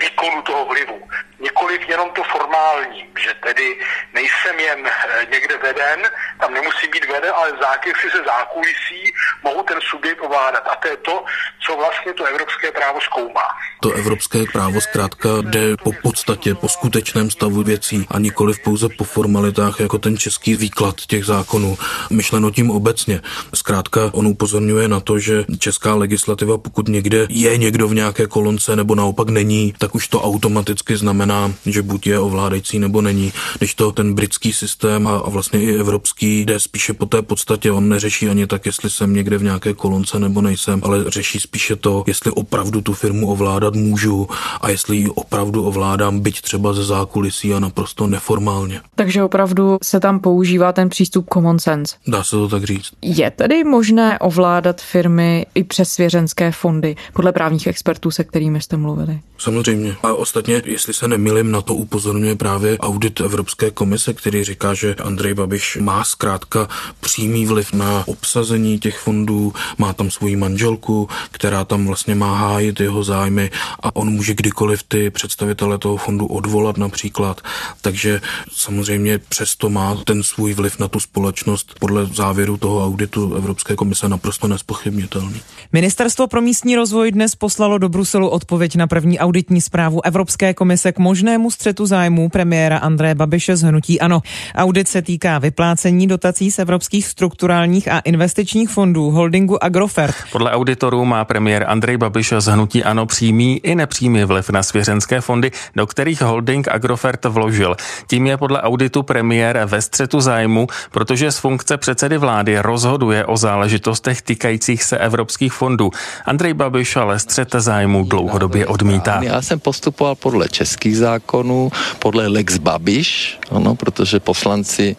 výkonu 0.00 0.42
toho 0.42 0.64
vlivu 0.66 1.00
nikoliv 1.42 1.80
jenom 1.88 2.10
to 2.10 2.22
formální, 2.22 3.00
že 3.24 3.32
tedy 3.46 3.66
nejsem 4.14 4.60
jen 4.60 4.80
eh, 4.86 5.26
někde 5.32 5.54
veden, 5.58 6.00
tam 6.40 6.54
nemusí 6.54 6.86
být 6.92 7.06
veden, 7.12 7.32
ale 7.36 7.50
zákyvky 7.60 8.10
se 8.10 8.20
zákulisí 8.26 9.02
mohu 9.42 9.62
ten 9.62 9.78
subjekt 9.90 10.20
ovládat. 10.22 10.64
A 10.72 10.76
to 10.76 10.88
je 10.88 10.96
to, 10.96 11.24
co 11.66 11.76
vlastně 11.76 12.12
to 12.12 12.24
evropské 12.24 12.72
právo 12.72 13.00
zkoumá. 13.00 13.48
To 13.80 13.92
evropské 13.92 14.38
právo 14.52 14.80
zkrátka 14.80 15.28
jde 15.42 15.76
po 15.76 15.92
podstatě, 16.02 16.54
po 16.54 16.68
skutečném 16.68 17.30
stavu 17.30 17.62
věcí 17.62 18.06
a 18.10 18.18
nikoliv 18.18 18.60
pouze 18.64 18.88
po 18.98 19.04
formalitách, 19.04 19.80
jako 19.80 19.98
ten 19.98 20.18
český 20.18 20.56
výklad 20.56 20.96
těch 21.06 21.24
zákonů. 21.24 21.78
Myšleno 22.10 22.50
tím 22.50 22.70
obecně. 22.70 23.20
Zkrátka 23.54 24.00
on 24.12 24.26
upozorňuje 24.26 24.88
na 24.88 25.00
to, 25.00 25.18
že 25.18 25.44
česká 25.58 25.94
legislativa, 25.94 26.58
pokud 26.58 26.88
někde 26.88 27.26
je 27.28 27.56
někdo 27.56 27.88
v 27.88 27.94
nějaké 27.94 28.26
kolonce 28.26 28.76
nebo 28.76 28.94
naopak 28.94 29.28
není, 29.28 29.74
tak 29.78 29.94
už 29.94 30.08
to 30.08 30.22
automaticky 30.22 30.96
znamená, 30.96 31.31
znamená, 31.32 31.54
že 31.66 31.82
buď 31.82 32.06
je 32.06 32.18
ovládající 32.18 32.78
nebo 32.78 33.00
není. 33.00 33.32
Když 33.58 33.74
to 33.74 33.92
ten 33.92 34.14
britský 34.14 34.52
systém 34.52 35.06
a, 35.06 35.16
a 35.16 35.30
vlastně 35.30 35.62
i 35.62 35.74
evropský 35.74 36.40
jde 36.40 36.60
spíše 36.60 36.92
po 36.92 37.06
té 37.06 37.22
podstatě, 37.22 37.72
on 37.72 37.88
neřeší 37.88 38.28
ani 38.28 38.46
tak, 38.46 38.66
jestli 38.66 38.90
jsem 38.90 39.14
někde 39.14 39.38
v 39.38 39.42
nějaké 39.42 39.74
kolonce 39.74 40.18
nebo 40.18 40.40
nejsem, 40.40 40.80
ale 40.84 41.04
řeší 41.08 41.40
spíše 41.40 41.76
to, 41.76 42.04
jestli 42.06 42.30
opravdu 42.30 42.80
tu 42.80 42.92
firmu 42.92 43.30
ovládat 43.30 43.74
můžu 43.74 44.28
a 44.60 44.70
jestli 44.70 44.96
ji 44.96 45.08
opravdu 45.08 45.64
ovládám, 45.64 46.20
byť 46.20 46.40
třeba 46.40 46.72
ze 46.72 46.84
zákulisí 46.84 47.54
a 47.54 47.60
naprosto 47.60 48.06
neformálně. 48.06 48.80
Takže 48.94 49.22
opravdu 49.22 49.78
se 49.82 50.00
tam 50.00 50.20
používá 50.20 50.72
ten 50.72 50.88
přístup 50.88 51.26
common 51.32 51.58
sense. 51.58 51.96
Dá 52.06 52.24
se 52.24 52.30
to 52.30 52.48
tak 52.48 52.64
říct. 52.64 52.90
Je 53.02 53.30
tedy 53.30 53.64
možné 53.64 54.18
ovládat 54.18 54.80
firmy 54.80 55.46
i 55.54 55.64
přes 55.64 55.88
svěřenské 55.88 56.52
fondy, 56.52 56.96
podle 57.12 57.32
právních 57.32 57.66
expertů, 57.66 58.10
se 58.10 58.24
kterými 58.24 58.60
jste 58.60 58.76
mluvili? 58.76 59.20
Samozřejmě. 59.38 59.96
A 60.02 60.14
ostatně, 60.14 60.62
jestli 60.64 60.94
se 60.94 61.08
nemýlím, 61.08 61.21
nemilím, 61.22 61.50
na 61.50 61.62
to 61.62 61.74
upozorňuje 61.74 62.36
právě 62.36 62.78
audit 62.78 63.20
Evropské 63.20 63.70
komise, 63.70 64.14
který 64.14 64.44
říká, 64.44 64.74
že 64.74 64.94
Andrej 64.94 65.34
Babiš 65.34 65.78
má 65.80 66.04
zkrátka 66.04 66.68
přímý 67.00 67.46
vliv 67.46 67.72
na 67.72 68.04
obsazení 68.06 68.78
těch 68.78 68.98
fondů, 68.98 69.52
má 69.78 69.92
tam 69.92 70.10
svoji 70.10 70.36
manželku, 70.36 71.08
která 71.30 71.64
tam 71.64 71.86
vlastně 71.86 72.14
má 72.14 72.36
hájit 72.36 72.80
jeho 72.80 73.04
zájmy 73.04 73.50
a 73.82 73.96
on 73.96 74.10
může 74.10 74.34
kdykoliv 74.34 74.82
ty 74.82 75.10
představitele 75.10 75.78
toho 75.78 75.96
fondu 75.96 76.26
odvolat 76.26 76.76
například. 76.76 77.40
Takže 77.80 78.20
samozřejmě 78.52 79.18
přesto 79.18 79.70
má 79.70 79.96
ten 80.04 80.22
svůj 80.22 80.54
vliv 80.54 80.78
na 80.78 80.88
tu 80.88 81.00
společnost 81.00 81.74
podle 81.80 82.06
závěru 82.06 82.56
toho 82.56 82.86
auditu 82.86 83.34
Evropské 83.34 83.76
komise 83.76 84.08
naprosto 84.08 84.48
nespochybnitelný. 84.48 85.40
Ministerstvo 85.72 86.26
pro 86.26 86.40
místní 86.40 86.76
rozvoj 86.76 87.12
dnes 87.12 87.34
poslalo 87.34 87.78
do 87.78 87.88
Bruselu 87.88 88.28
odpověď 88.28 88.76
na 88.76 88.86
první 88.86 89.18
auditní 89.18 89.60
zprávu 89.60 90.04
Evropské 90.04 90.54
komise 90.54 90.92
k 90.92 90.98
možnému 91.12 91.50
střetu 91.50 91.86
zájmů 91.86 92.28
premiéra 92.28 92.78
Andreje 92.78 93.14
Babiše 93.14 93.56
z 93.56 93.62
Hnutí 93.62 94.00
Ano. 94.00 94.22
Audit 94.54 94.88
se 94.88 95.02
týká 95.02 95.38
vyplácení 95.38 96.06
dotací 96.06 96.50
z 96.50 96.58
evropských 96.58 97.06
strukturálních 97.06 97.88
a 97.88 97.98
investičních 97.98 98.70
fondů 98.70 99.10
holdingu 99.10 99.64
Agrofert. 99.64 100.14
Podle 100.32 100.50
auditorů 100.50 101.04
má 101.04 101.24
premiér 101.24 101.64
Andrej 101.68 101.96
Babiš 101.96 102.32
z 102.38 102.46
Hnutí 102.46 102.84
Ano 102.84 103.06
přímý 103.06 103.60
i 103.62 103.74
nepřímý 103.74 104.24
vliv 104.24 104.50
na 104.50 104.62
svěřenské 104.62 105.20
fondy, 105.20 105.50
do 105.76 105.86
kterých 105.86 106.22
holding 106.22 106.68
Agrofert 106.68 107.24
vložil. 107.24 107.76
Tím 108.06 108.26
je 108.26 108.36
podle 108.36 108.62
auditu 108.62 109.02
premiér 109.02 109.60
ve 109.64 109.82
střetu 109.82 110.20
zájmu, 110.20 110.66
protože 110.90 111.32
z 111.32 111.38
funkce 111.38 111.76
předsedy 111.76 112.18
vlády 112.18 112.58
rozhoduje 112.58 113.24
o 113.24 113.36
záležitostech 113.36 114.22
týkajících 114.22 114.82
se 114.82 114.98
evropských 114.98 115.52
fondů. 115.52 115.90
Andrej 116.24 116.54
Babiš 116.54 116.96
ale 116.96 117.18
střet 117.18 117.52
zájmu 117.58 118.04
dlouhodobě 118.04 118.66
odmítá. 118.66 119.20
Já 119.22 119.42
jsem 119.42 119.60
postupoval 119.60 120.14
podle 120.14 120.48
českých 120.48 121.01
zákonů, 121.02 121.70
podle 121.98 122.28
Lex 122.28 122.58
Babiš, 122.58 123.38
ano, 123.50 123.74
protože 123.74 124.20
poslanci 124.22 124.96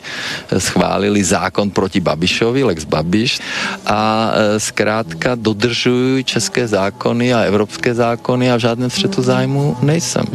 schválili 0.58 1.24
zákon 1.24 1.72
proti 1.72 2.00
Babišovi, 2.00 2.64
Lex 2.64 2.84
Babiš, 2.84 3.40
a 3.88 4.32
e, 4.36 4.60
zkrátka 4.60 5.36
dodržují 5.36 6.24
české 6.24 6.68
zákony 6.68 7.34
a 7.34 7.48
evropské 7.48 7.96
zákony 7.96 8.52
a 8.52 8.56
v 8.56 8.60
žádném 8.60 8.90
střetu 8.90 9.22
zájmu 9.22 9.78
nejsem. 9.82 10.28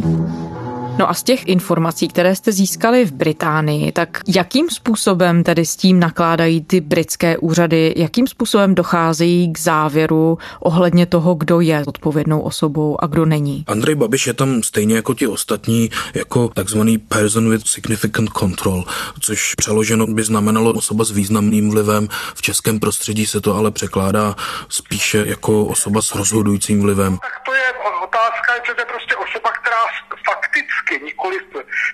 No 0.99 1.09
a 1.09 1.13
z 1.13 1.23
těch 1.23 1.47
informací, 1.47 2.07
které 2.07 2.35
jste 2.35 2.51
získali 2.51 3.05
v 3.05 3.11
Británii, 3.11 3.91
tak 3.91 4.21
jakým 4.27 4.69
způsobem 4.69 5.43
tedy 5.43 5.65
s 5.65 5.75
tím 5.75 5.99
nakládají 5.99 6.61
ty 6.61 6.81
britské 6.81 7.37
úřady, 7.37 7.93
jakým 7.97 8.27
způsobem 8.27 8.75
docházejí 8.75 9.53
k 9.53 9.59
závěru 9.59 10.37
ohledně 10.59 11.05
toho, 11.05 11.35
kdo 11.35 11.59
je 11.59 11.83
odpovědnou 11.87 12.39
osobou 12.41 13.03
a 13.03 13.07
kdo 13.07 13.25
není? 13.25 13.63
Andrej 13.67 13.95
Babiš 13.95 14.27
je 14.27 14.33
tam 14.33 14.63
stejně 14.63 14.95
jako 14.95 15.13
ti 15.13 15.27
ostatní, 15.27 15.89
jako 16.13 16.49
takzvaný 16.49 16.97
person 16.97 17.49
with 17.49 17.67
significant 17.67 18.29
control, 18.39 18.83
což 19.19 19.55
přeloženo 19.55 20.07
by 20.07 20.23
znamenalo 20.23 20.73
osoba 20.73 21.03
s 21.03 21.11
významným 21.11 21.69
vlivem. 21.69 22.07
V 22.35 22.41
českém 22.41 22.79
prostředí 22.79 23.25
se 23.25 23.41
to 23.41 23.55
ale 23.55 23.71
překládá 23.71 24.35
spíše 24.69 25.23
jako 25.27 25.65
osoba 25.65 26.01
s 26.01 26.15
rozhodujícím 26.15 26.81
vlivem. 26.81 27.17
Tak 27.17 27.45
to 27.45 27.53
je 27.53 27.73
otázka, 28.03 28.51
že 28.67 28.73
to 28.73 28.81
je 28.81 28.85
prostě 28.85 29.15
osoba, 29.15 29.49
která 29.59 29.79
fakticky, 30.29 30.88
nikoli 30.97 31.37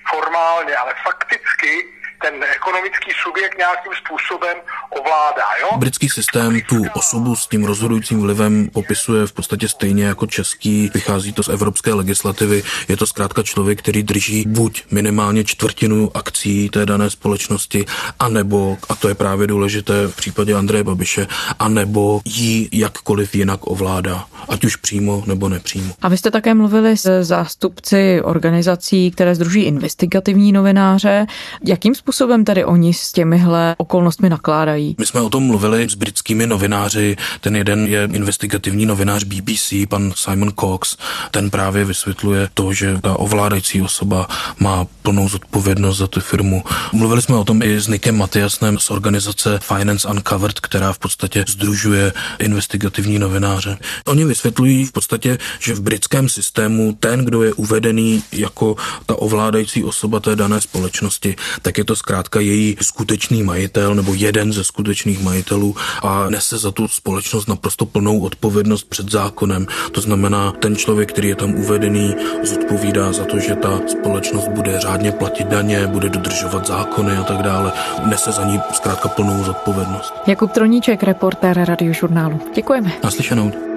formálně, 0.09 0.75
ale 0.75 0.93
fakticky 1.03 1.93
ten 2.25 2.43
ekonomický 2.55 3.11
subjekt 3.23 3.57
nějakým 3.57 3.91
způsobem 4.01 4.57
ovládá. 4.89 5.47
Jo? 5.61 5.77
Britský 5.77 6.09
systém 6.09 6.61
tu 6.69 6.83
osobu 6.93 7.35
s 7.35 7.47
tím 7.47 7.63
rozhodujícím 7.63 8.21
vlivem 8.21 8.69
popisuje 8.73 9.27
v 9.27 9.33
podstatě 9.33 9.67
stejně 9.67 10.03
jako 10.05 10.27
český, 10.27 10.91
vychází 10.93 11.33
to 11.33 11.43
z 11.43 11.49
evropské 11.49 11.93
legislativy. 11.93 12.63
Je 12.87 12.97
to 12.97 13.05
zkrátka 13.05 13.43
člověk, 13.43 13.79
který 13.79 14.03
drží 14.03 14.43
buď 14.47 14.83
minimálně 14.91 15.43
čtvrtinu 15.43 16.11
akcí 16.13 16.69
té 16.69 16.85
dané 16.85 17.09
společnosti, 17.09 17.85
anebo, 18.19 18.77
a 18.89 18.95
to 18.95 19.07
je 19.07 19.15
právě 19.15 19.47
důležité 19.47 20.07
v 20.07 20.15
případě 20.15 20.53
Andreje 20.53 20.83
Babiše, 20.83 21.27
anebo 21.59 22.21
ji 22.25 22.69
jakkoliv 22.71 23.35
jinak 23.35 23.67
ovládá, 23.67 24.25
ať 24.49 24.65
už 24.65 24.75
přímo 24.75 25.23
nebo 25.25 25.49
nepřímo. 25.49 25.93
A 26.01 26.09
vy 26.09 26.17
jste 26.17 26.31
také 26.31 26.53
mluvili 26.53 26.97
s 26.97 27.23
zástupci 27.23 28.21
organizací, 28.23 29.11
které 29.11 29.35
združí 29.35 29.61
investigativní 29.61 30.51
novináře. 30.51 31.25
Jakým 31.63 31.95
způsobem 31.95 32.14
způsobem 32.15 32.45
tady 32.45 32.65
oni 32.65 32.93
s 32.93 33.11
těmihle 33.11 33.75
okolnostmi 33.77 34.29
nakládají? 34.29 34.95
My 34.99 35.05
jsme 35.05 35.21
o 35.21 35.29
tom 35.29 35.43
mluvili 35.43 35.89
s 35.89 35.95
britskými 35.95 36.47
novináři. 36.47 37.15
Ten 37.41 37.55
jeden 37.55 37.87
je 37.87 38.09
investigativní 38.13 38.85
novinář 38.85 39.23
BBC, 39.23 39.73
pan 39.89 40.13
Simon 40.15 40.51
Cox. 40.59 40.97
Ten 41.31 41.49
právě 41.49 41.85
vysvětluje 41.85 42.49
to, 42.53 42.73
že 42.73 42.97
ta 43.01 43.19
ovládající 43.19 43.81
osoba 43.81 44.27
má 44.59 44.85
plnou 45.01 45.29
zodpovědnost 45.29 45.97
za 45.97 46.07
tu 46.07 46.21
firmu. 46.21 46.63
Mluvili 46.93 47.21
jsme 47.21 47.35
o 47.35 47.43
tom 47.43 47.61
i 47.61 47.81
s 47.81 47.87
Nikem 47.87 48.17
Matiasnem 48.17 48.79
z 48.79 48.91
organizace 48.91 49.59
Finance 49.61 50.07
Uncovered, 50.07 50.59
která 50.59 50.93
v 50.93 50.99
podstatě 50.99 51.45
združuje 51.47 52.13
investigativní 52.39 53.19
novináře. 53.19 53.77
Oni 54.05 54.25
vysvětlují 54.25 54.85
v 54.85 54.91
podstatě, 54.91 55.37
že 55.59 55.73
v 55.73 55.81
britském 55.81 56.29
systému 56.29 56.97
ten, 56.99 57.25
kdo 57.25 57.43
je 57.43 57.53
uvedený 57.53 58.23
jako 58.31 58.75
ta 59.05 59.15
ovládající 59.15 59.83
osoba 59.83 60.19
té 60.19 60.35
dané 60.35 60.61
společnosti, 60.61 61.35
tak 61.61 61.77
je 61.77 61.83
to 61.95 61.99
zkrátka 61.99 62.39
její 62.39 62.77
skutečný 62.81 63.43
majitel 63.43 63.95
nebo 63.95 64.13
jeden 64.13 64.53
ze 64.53 64.63
skutečných 64.63 65.23
majitelů 65.23 65.75
a 66.03 66.29
nese 66.29 66.57
za 66.57 66.71
tu 66.71 66.87
společnost 66.87 67.47
naprosto 67.47 67.85
plnou 67.85 68.19
odpovědnost 68.19 68.89
před 68.89 69.11
zákonem. 69.11 69.67
To 69.91 70.01
znamená, 70.01 70.51
ten 70.51 70.75
člověk, 70.75 71.09
který 71.09 71.27
je 71.27 71.35
tam 71.35 71.55
uvedený, 71.55 72.15
zodpovídá 72.43 73.11
za 73.11 73.25
to, 73.25 73.39
že 73.39 73.55
ta 73.55 73.79
společnost 73.87 74.47
bude 74.47 74.79
řádně 74.79 75.11
platit 75.11 75.47
daně, 75.47 75.87
bude 75.87 76.09
dodržovat 76.09 76.67
zákony 76.67 77.17
a 77.17 77.23
tak 77.23 77.41
dále. 77.41 77.71
Nese 78.05 78.31
za 78.31 78.45
ní 78.45 78.59
zkrátka 78.73 79.09
plnou 79.09 79.43
zodpovědnost. 79.43 80.13
Jakub 80.27 80.51
Troníček, 80.51 81.03
reportér 81.03 81.57
radiožurnálu. 81.63 82.39
Děkujeme. 82.55 82.91
Naslyšenou. 83.03 83.74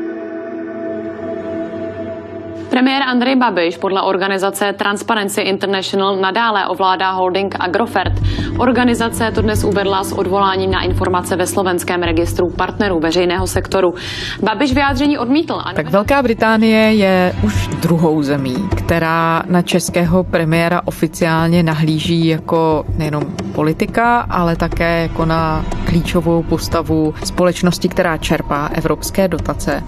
Premiér 2.70 3.02
Andrej 3.02 3.36
Babiš 3.36 3.76
podle 3.76 4.02
organizace 4.02 4.72
Transparency 4.72 5.40
International 5.40 6.16
nadále 6.16 6.66
ovládá 6.66 7.10
holding 7.10 7.54
Agrofert. 7.60 8.12
Organizace 8.58 9.30
to 9.30 9.42
dnes 9.42 9.64
uvedla 9.64 10.04
s 10.04 10.12
odvoláním 10.12 10.70
na 10.70 10.82
informace 10.82 11.36
ve 11.36 11.46
slovenském 11.46 12.02
registru 12.02 12.50
partnerů 12.56 13.00
veřejného 13.00 13.46
sektoru. 13.46 13.94
Babiš 14.42 14.74
vyjádření 14.74 15.18
odmítl. 15.18 15.54
Tak 15.74 15.90
Velká 15.90 16.22
Británie 16.22 16.94
je 16.94 17.34
už 17.44 17.68
druhou 17.68 18.22
zemí, 18.22 18.56
která 18.76 19.42
na 19.46 19.62
českého 19.62 20.24
premiéra 20.24 20.82
oficiálně 20.84 21.62
nahlíží 21.62 22.26
jako 22.26 22.84
nejenom 22.98 23.22
politika, 23.54 24.26
ale 24.30 24.56
také 24.56 25.02
jako 25.02 25.24
na 25.24 25.64
klíčovou 25.86 26.42
postavu 26.42 27.14
společnosti, 27.24 27.88
která 27.88 28.16
čerpá 28.16 28.68
evropské 28.72 29.28
dotace. 29.28 29.82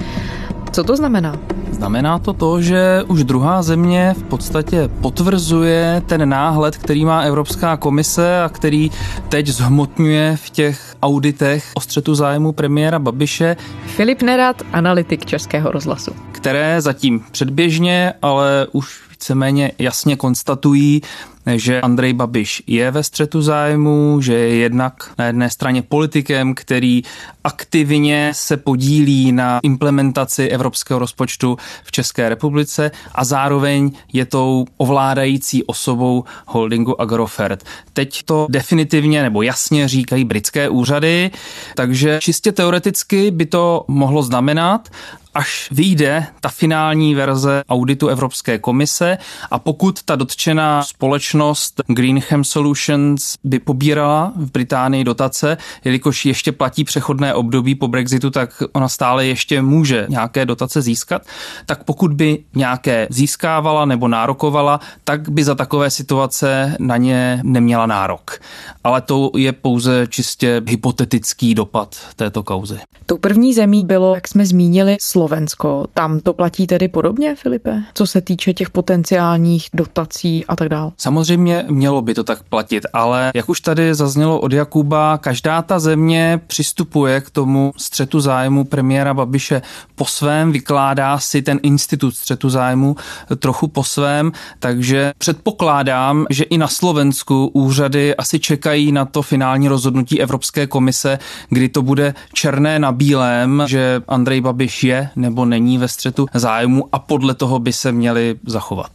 Co 0.72 0.84
to 0.84 0.96
znamená? 0.96 1.38
Znamená 1.70 2.18
to 2.18 2.32
to, 2.32 2.62
že 2.62 3.02
už 3.06 3.24
druhá 3.24 3.62
země 3.62 4.14
v 4.18 4.22
podstatě 4.22 4.90
potvrzuje 5.00 6.02
ten 6.06 6.28
náhled, 6.28 6.76
který 6.76 7.04
má 7.04 7.20
Evropská 7.20 7.76
komise 7.76 8.42
a 8.42 8.48
který 8.48 8.90
teď 9.28 9.46
zhmotňuje 9.46 10.36
v 10.36 10.50
těch 10.50 10.96
auditech 11.02 11.70
o 11.74 11.80
střetu 11.80 12.14
zájmu 12.14 12.52
premiéra 12.52 12.98
Babiše. 12.98 13.56
Filip 13.86 14.22
Nerad, 14.22 14.62
analytik 14.72 15.26
Českého 15.26 15.70
rozhlasu. 15.70 16.10
Které 16.32 16.80
zatím 16.80 17.24
předběžně, 17.30 18.12
ale 18.22 18.66
už 18.72 19.00
víceméně 19.10 19.72
jasně 19.78 20.16
konstatují, 20.16 21.02
že 21.46 21.80
Andrej 21.80 22.12
Babiš 22.12 22.62
je 22.66 22.90
ve 22.90 23.02
střetu 23.02 23.42
zájmu, 23.42 24.20
že 24.20 24.34
je 24.34 24.54
jednak 24.56 25.12
na 25.18 25.26
jedné 25.26 25.50
straně 25.50 25.82
politikem, 25.82 26.54
který 26.54 27.02
aktivně 27.44 28.32
se 28.34 28.56
podílí 28.56 29.32
na 29.32 29.60
implementaci 29.62 30.48
evropského 30.48 30.98
rozpočtu 30.98 31.56
v 31.84 31.92
České 31.92 32.28
republice 32.28 32.90
a 33.14 33.24
zároveň 33.24 33.90
je 34.12 34.24
tou 34.24 34.66
ovládající 34.76 35.64
osobou 35.64 36.24
holdingu 36.46 37.00
Agrofert. 37.00 37.64
Teď 37.92 38.22
to 38.22 38.46
definitivně 38.50 39.22
nebo 39.22 39.42
jasně 39.42 39.88
říkají 39.88 40.24
britské 40.24 40.68
úřady, 40.68 41.30
takže 41.74 42.18
čistě 42.22 42.52
teoreticky 42.52 43.30
by 43.30 43.46
to 43.46 43.84
mohlo 43.88 44.22
znamenat, 44.22 44.88
až 45.34 45.68
vyjde 45.70 46.26
ta 46.40 46.48
finální 46.48 47.14
verze 47.14 47.62
auditu 47.68 48.08
Evropské 48.08 48.58
komise 48.58 49.18
a 49.50 49.58
pokud 49.58 50.02
ta 50.02 50.16
dotčená 50.16 50.82
společnost 50.82 51.80
Greenham 51.86 52.44
Solutions 52.44 53.34
by 53.44 53.58
pobírala 53.58 54.32
v 54.36 54.52
Británii 54.52 55.04
dotace, 55.04 55.56
jelikož 55.84 56.26
ještě 56.26 56.52
platí 56.52 56.84
přechodné 56.84 57.34
období 57.34 57.74
po 57.74 57.88
Brexitu, 57.88 58.30
tak 58.30 58.62
ona 58.72 58.88
stále 58.88 59.26
ještě 59.26 59.62
může 59.62 60.06
nějaké 60.08 60.46
dotace 60.46 60.82
získat, 60.82 61.22
tak 61.66 61.84
pokud 61.84 62.12
by 62.12 62.38
nějaké 62.54 63.06
získávala 63.10 63.84
nebo 63.84 64.08
nárokovala, 64.08 64.80
tak 65.04 65.28
by 65.28 65.44
za 65.44 65.54
takové 65.54 65.90
situace 65.90 66.76
na 66.78 66.96
ně 66.96 67.40
neměla 67.42 67.86
nárok. 67.86 68.40
Ale 68.84 69.00
to 69.00 69.30
je 69.36 69.52
pouze 69.52 70.06
čistě 70.06 70.62
hypotetický 70.66 71.54
dopad 71.54 71.96
této 72.16 72.42
kauzy. 72.42 72.78
Tou 73.06 73.18
první 73.18 73.54
zemí 73.54 73.84
bylo, 73.84 74.14
jak 74.14 74.28
jsme 74.28 74.46
zmínili, 74.46 74.96
Slovensko 75.00 75.29
Slovensko. 75.30 75.86
Tam 75.94 76.20
to 76.20 76.32
platí 76.32 76.66
tedy 76.66 76.88
podobně, 76.88 77.34
Filipe? 77.34 77.82
Co 77.94 78.06
se 78.06 78.20
týče 78.20 78.52
těch 78.52 78.70
potenciálních 78.70 79.68
dotací 79.74 80.46
a 80.46 80.56
tak 80.56 80.68
dále? 80.68 80.90
Samozřejmě 80.96 81.64
mělo 81.68 82.02
by 82.02 82.14
to 82.14 82.24
tak 82.24 82.42
platit, 82.42 82.86
ale 82.92 83.30
jak 83.34 83.48
už 83.48 83.60
tady 83.60 83.94
zaznělo 83.94 84.40
od 84.40 84.52
Jakuba, 84.52 85.18
každá 85.18 85.62
ta 85.62 85.78
země 85.78 86.40
přistupuje 86.46 87.20
k 87.20 87.30
tomu 87.30 87.72
střetu 87.76 88.20
zájmu 88.20 88.64
premiéra 88.64 89.14
Babiše 89.14 89.62
po 89.94 90.04
svém, 90.04 90.52
vykládá 90.52 91.18
si 91.18 91.42
ten 91.42 91.58
institut 91.62 92.14
střetu 92.14 92.50
zájmu 92.50 92.96
trochu 93.38 93.68
po 93.68 93.84
svém, 93.84 94.32
takže 94.58 95.12
předpokládám, 95.18 96.26
že 96.30 96.44
i 96.44 96.58
na 96.58 96.68
Slovensku 96.68 97.46
úřady 97.46 98.16
asi 98.16 98.38
čekají 98.38 98.92
na 98.92 99.04
to 99.04 99.22
finální 99.22 99.68
rozhodnutí 99.68 100.20
Evropské 100.20 100.66
komise, 100.66 101.18
kdy 101.48 101.68
to 101.68 101.82
bude 101.82 102.14
černé 102.32 102.78
na 102.78 102.92
bílém, 102.92 103.62
že 103.66 104.02
Andrej 104.08 104.40
Babiš 104.40 104.84
je 104.84 105.09
nebo 105.16 105.44
není 105.44 105.78
ve 105.78 105.88
střetu 105.88 106.26
zájmu 106.34 106.88
a 106.92 106.98
podle 106.98 107.34
toho 107.34 107.58
by 107.58 107.72
se 107.72 107.92
měli 107.92 108.36
zachovat. 108.46 108.90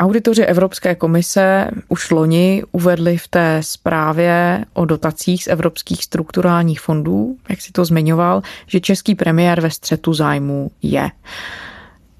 Auditoři 0.00 0.42
Evropské 0.42 0.94
komise 0.94 1.70
už 1.88 2.10
loni 2.10 2.62
uvedli 2.72 3.16
v 3.16 3.28
té 3.28 3.60
zprávě 3.62 4.64
o 4.74 4.84
dotacích 4.84 5.44
z 5.44 5.48
evropských 5.48 6.04
strukturálních 6.04 6.80
fondů, 6.80 7.36
jak 7.48 7.60
si 7.60 7.72
to 7.72 7.84
zmiňoval, 7.84 8.42
že 8.66 8.80
český 8.80 9.14
premiér 9.14 9.60
ve 9.60 9.70
střetu 9.70 10.14
zájmu 10.14 10.70
je. 10.82 11.10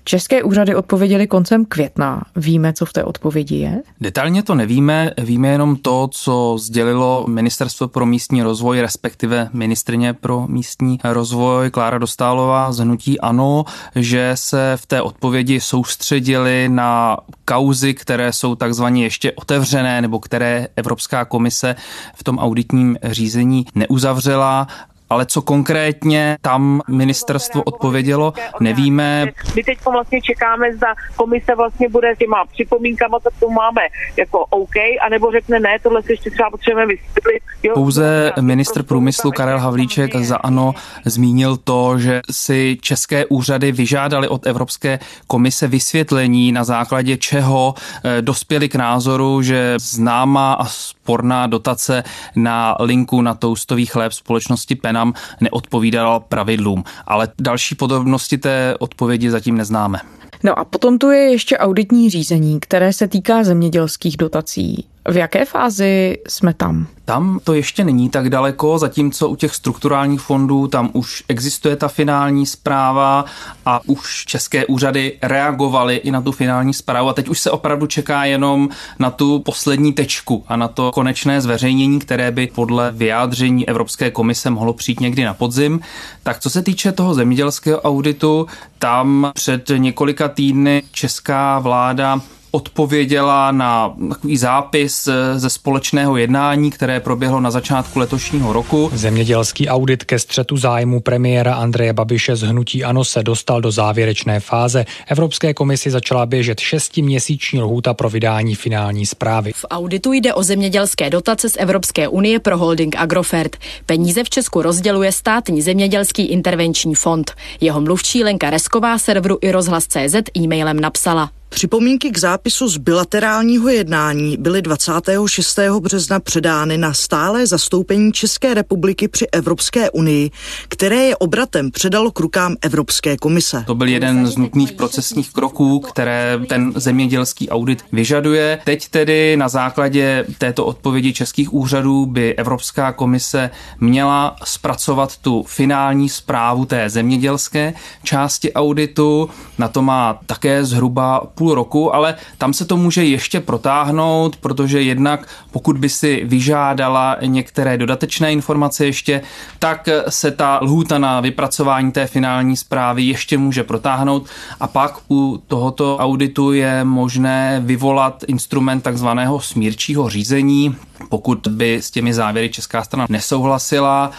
České 0.08 0.42
úřady 0.42 0.74
odpověděly 0.74 1.26
koncem 1.26 1.64
května. 1.64 2.22
Víme, 2.36 2.72
co 2.72 2.86
v 2.86 2.92
té 2.92 3.04
odpovědi 3.04 3.56
je? 3.56 3.82
Detailně 4.00 4.42
to 4.42 4.54
nevíme, 4.54 5.10
víme 5.18 5.48
jenom 5.48 5.76
to, 5.76 6.08
co 6.12 6.56
sdělilo 6.58 7.24
Ministerstvo 7.28 7.88
pro 7.88 8.06
místní 8.06 8.42
rozvoj, 8.42 8.80
respektive 8.80 9.48
ministrině 9.52 10.12
pro 10.12 10.46
místní 10.46 10.98
rozvoj 11.04 11.70
Klára 11.70 11.98
Dostálová 11.98 12.72
z 12.72 12.78
Hnutí 12.78 13.20
Ano, 13.20 13.64
že 13.94 14.32
se 14.34 14.72
v 14.76 14.86
té 14.86 15.02
odpovědi 15.02 15.60
soustředili 15.60 16.68
na 16.68 17.16
kauzy, 17.44 17.94
které 17.94 18.32
jsou 18.32 18.54
takzvaně 18.54 19.04
ještě 19.04 19.32
otevřené 19.32 20.02
nebo 20.02 20.18
které 20.20 20.68
Evropská 20.76 21.24
komise 21.24 21.76
v 22.14 22.24
tom 22.24 22.38
auditním 22.38 22.98
řízení 23.04 23.66
neuzavřela 23.74 24.66
ale 25.10 25.26
co 25.26 25.42
konkrétně 25.42 26.36
tam 26.40 26.80
ministerstvo 26.88 27.62
odpovědělo, 27.62 28.32
nevíme. 28.60 29.26
My 29.54 29.64
teď 29.64 29.78
vlastně 29.92 30.22
čekáme, 30.22 30.74
zda 30.74 30.94
komise 31.16 31.54
vlastně 31.54 31.88
bude 31.88 32.14
s 32.14 32.18
těma 32.18 32.44
připomínkama, 32.52 33.20
co 33.20 33.28
tu 33.40 33.50
máme 33.50 33.82
jako 34.16 34.38
OK, 34.38 34.76
anebo 35.06 35.32
řekne 35.32 35.60
ne, 35.60 35.76
tohle 35.82 36.02
si 36.02 36.12
ještě 36.12 36.30
třeba 36.30 36.50
potřebujeme 36.50 36.94
vysvětlit. 36.94 37.42
Jo, 37.62 37.74
Pouze 37.74 38.32
ministr 38.40 38.82
průmyslu 38.82 39.30
Karel 39.30 39.58
Havlíček 39.58 40.16
za 40.16 40.36
ANO 40.36 40.74
zmínil 41.04 41.56
to, 41.56 41.98
že 41.98 42.20
si 42.30 42.78
české 42.80 43.26
úřady 43.26 43.72
vyžádali 43.72 44.28
od 44.28 44.46
Evropské 44.46 44.98
komise 45.26 45.66
vysvětlení, 45.66 46.52
na 46.52 46.64
základě 46.64 47.16
čeho 47.16 47.74
eh, 48.04 48.22
dospěli 48.22 48.68
k 48.68 48.74
názoru, 48.74 49.42
že 49.42 49.74
známá 49.78 50.52
a 50.52 50.64
sporná 50.64 51.46
dotace 51.46 52.04
na 52.36 52.76
linku 52.80 53.22
na 53.22 53.34
toustový 53.34 53.86
chléb 53.86 54.12
společnosti 54.12 54.76
Penam 54.98 55.14
neodpovídala 55.40 56.20
pravidlům. 56.20 56.84
Ale 57.06 57.28
další 57.40 57.74
podrobnosti 57.74 58.38
té 58.38 58.74
odpovědi 58.78 59.30
zatím 59.30 59.56
neznáme. 59.56 59.98
No 60.44 60.58
a 60.58 60.64
potom 60.64 60.98
tu 60.98 61.10
je 61.10 61.30
ještě 61.30 61.58
auditní 61.58 62.10
řízení, 62.10 62.60
které 62.60 62.92
se 62.92 63.08
týká 63.08 63.44
zemědělských 63.44 64.16
dotací. 64.16 64.86
V 65.08 65.16
jaké 65.16 65.44
fázi 65.44 66.18
jsme 66.28 66.54
tam? 66.54 66.86
Tam 67.04 67.40
to 67.44 67.54
ještě 67.54 67.84
není 67.84 68.08
tak 68.08 68.30
daleko, 68.30 68.78
zatímco 68.78 69.28
u 69.28 69.36
těch 69.36 69.54
strukturálních 69.54 70.20
fondů 70.20 70.66
tam 70.66 70.90
už 70.92 71.24
existuje 71.28 71.76
ta 71.76 71.88
finální 71.88 72.46
zpráva 72.46 73.24
a 73.66 73.80
už 73.86 74.24
české 74.24 74.66
úřady 74.66 75.18
reagovaly 75.22 75.96
i 75.96 76.10
na 76.10 76.20
tu 76.20 76.32
finální 76.32 76.74
zprávu 76.74 77.08
a 77.08 77.12
teď 77.12 77.28
už 77.28 77.38
se 77.38 77.50
opravdu 77.50 77.86
čeká 77.86 78.24
jenom 78.24 78.68
na 78.98 79.10
tu 79.10 79.38
poslední 79.38 79.92
tečku 79.92 80.44
a 80.48 80.56
na 80.56 80.68
to 80.68 80.92
konečné 80.92 81.40
zveřejnění, 81.40 81.98
které 81.98 82.30
by 82.30 82.46
podle 82.46 82.92
vyjádření 82.92 83.68
Evropské 83.68 84.10
komise 84.10 84.50
mohlo 84.50 84.72
přijít 84.72 85.00
někdy 85.00 85.24
na 85.24 85.34
podzim. 85.34 85.80
Tak 86.22 86.38
co 86.38 86.50
se 86.50 86.62
týče 86.62 86.92
toho 86.92 87.14
zemědělského 87.14 87.80
auditu, 87.80 88.46
tam 88.78 89.30
před 89.34 89.70
několika 89.76 90.28
týdny 90.28 90.82
česká 90.92 91.58
vláda 91.58 92.20
odpověděla 92.50 93.52
na 93.52 93.94
takový 94.08 94.36
zápis 94.36 95.08
eh, 95.08 95.38
ze 95.38 95.50
společného 95.50 96.16
jednání, 96.16 96.70
které 96.70 97.00
proběhlo 97.00 97.40
na 97.40 97.50
začátku 97.50 97.98
letošního 97.98 98.52
roku. 98.52 98.90
Zemědělský 98.94 99.68
audit 99.68 100.04
ke 100.04 100.18
střetu 100.18 100.56
zájmu 100.56 101.00
premiéra 101.00 101.54
Andreje 101.54 101.92
Babiše 101.92 102.36
z 102.36 102.42
Hnutí 102.42 102.84
Ano 102.84 103.04
se 103.04 103.22
dostal 103.22 103.60
do 103.60 103.70
závěrečné 103.70 104.40
fáze. 104.40 104.84
Evropské 105.06 105.54
komisi 105.54 105.90
začala 105.90 106.26
běžet 106.26 106.60
šestiměsíční 106.60 107.60
lhůta 107.60 107.94
pro 107.94 108.10
vydání 108.10 108.54
finální 108.54 109.06
zprávy. 109.06 109.52
V 109.54 109.66
auditu 109.70 110.12
jde 110.12 110.34
o 110.34 110.42
zemědělské 110.42 111.10
dotace 111.10 111.48
z 111.48 111.56
Evropské 111.58 112.08
unie 112.08 112.38
pro 112.40 112.58
holding 112.58 112.96
Agrofert. 112.96 113.56
Peníze 113.86 114.24
v 114.24 114.30
Česku 114.30 114.62
rozděluje 114.62 115.12
státní 115.12 115.62
zemědělský 115.62 116.26
intervenční 116.26 116.94
fond. 116.94 117.32
Jeho 117.60 117.80
mluvčí 117.80 118.24
Lenka 118.24 118.50
Resková 118.50 118.98
serveru 118.98 119.38
i 119.40 119.50
rozhlas.cz 119.50 120.14
e-mailem 120.36 120.80
napsala. 120.80 121.37
Připomínky 121.48 122.10
k 122.10 122.18
zápisu 122.18 122.68
z 122.68 122.76
bilaterálního 122.76 123.68
jednání 123.68 124.36
byly 124.36 124.62
26. 124.62 125.58
března 125.80 126.20
předány 126.20 126.78
na 126.78 126.94
stále 126.94 127.46
zastoupení 127.46 128.12
České 128.12 128.54
republiky 128.54 129.08
při 129.08 129.26
Evropské 129.32 129.90
unii, 129.90 130.30
které 130.68 130.96
je 130.96 131.16
obratem 131.16 131.70
předalo 131.70 132.10
k 132.10 132.20
rukám 132.20 132.56
Evropské 132.62 133.16
komise. 133.16 133.64
To 133.66 133.74
byl 133.74 133.88
jeden 133.88 134.26
z 134.26 134.36
nutných 134.36 134.72
procesních 134.72 135.32
kroků, 135.32 135.80
které 135.80 136.40
ten 136.48 136.72
zemědělský 136.76 137.48
audit 137.50 137.84
vyžaduje. 137.92 138.58
Teď 138.64 138.88
tedy 138.88 139.36
na 139.36 139.48
základě 139.48 140.24
této 140.38 140.66
odpovědi 140.66 141.12
českých 141.12 141.54
úřadů 141.54 142.06
by 142.06 142.34
Evropská 142.34 142.92
komise 142.92 143.50
měla 143.80 144.36
zpracovat 144.44 145.16
tu 145.16 145.42
finální 145.42 146.08
zprávu 146.08 146.64
té 146.64 146.90
zemědělské 146.90 147.74
části 148.02 148.52
auditu. 148.52 149.30
Na 149.58 149.68
to 149.68 149.82
má 149.82 150.18
také 150.26 150.64
zhruba 150.64 151.26
půl 151.38 151.54
roku, 151.54 151.94
ale 151.94 152.14
tam 152.38 152.52
se 152.52 152.64
to 152.64 152.76
může 152.76 153.04
ještě 153.04 153.40
protáhnout, 153.40 154.36
protože 154.36 154.82
jednak 154.82 155.28
pokud 155.50 155.78
by 155.78 155.88
si 155.88 156.22
vyžádala 156.24 157.16
některé 157.26 157.78
dodatečné 157.78 158.32
informace 158.32 158.86
ještě, 158.86 159.20
tak 159.58 159.88
se 160.08 160.30
ta 160.30 160.58
lhůta 160.62 160.98
na 160.98 161.20
vypracování 161.20 161.92
té 161.92 162.06
finální 162.06 162.56
zprávy 162.56 163.02
ještě 163.02 163.38
může 163.38 163.64
protáhnout. 163.64 164.26
A 164.60 164.66
pak 164.66 164.98
u 165.10 165.42
tohoto 165.46 165.96
auditu 165.96 166.52
je 166.52 166.84
možné 166.84 167.62
vyvolat 167.64 168.24
instrument 168.26 168.80
takzvaného 168.80 169.40
smírčího 169.40 170.08
řízení, 170.08 170.76
pokud 171.08 171.48
by 171.50 171.76
s 171.76 171.90
těmi 171.90 172.14
závěry 172.14 172.48
česká 172.48 172.82
strana 172.82 173.06
nesouhlasila 173.08 174.10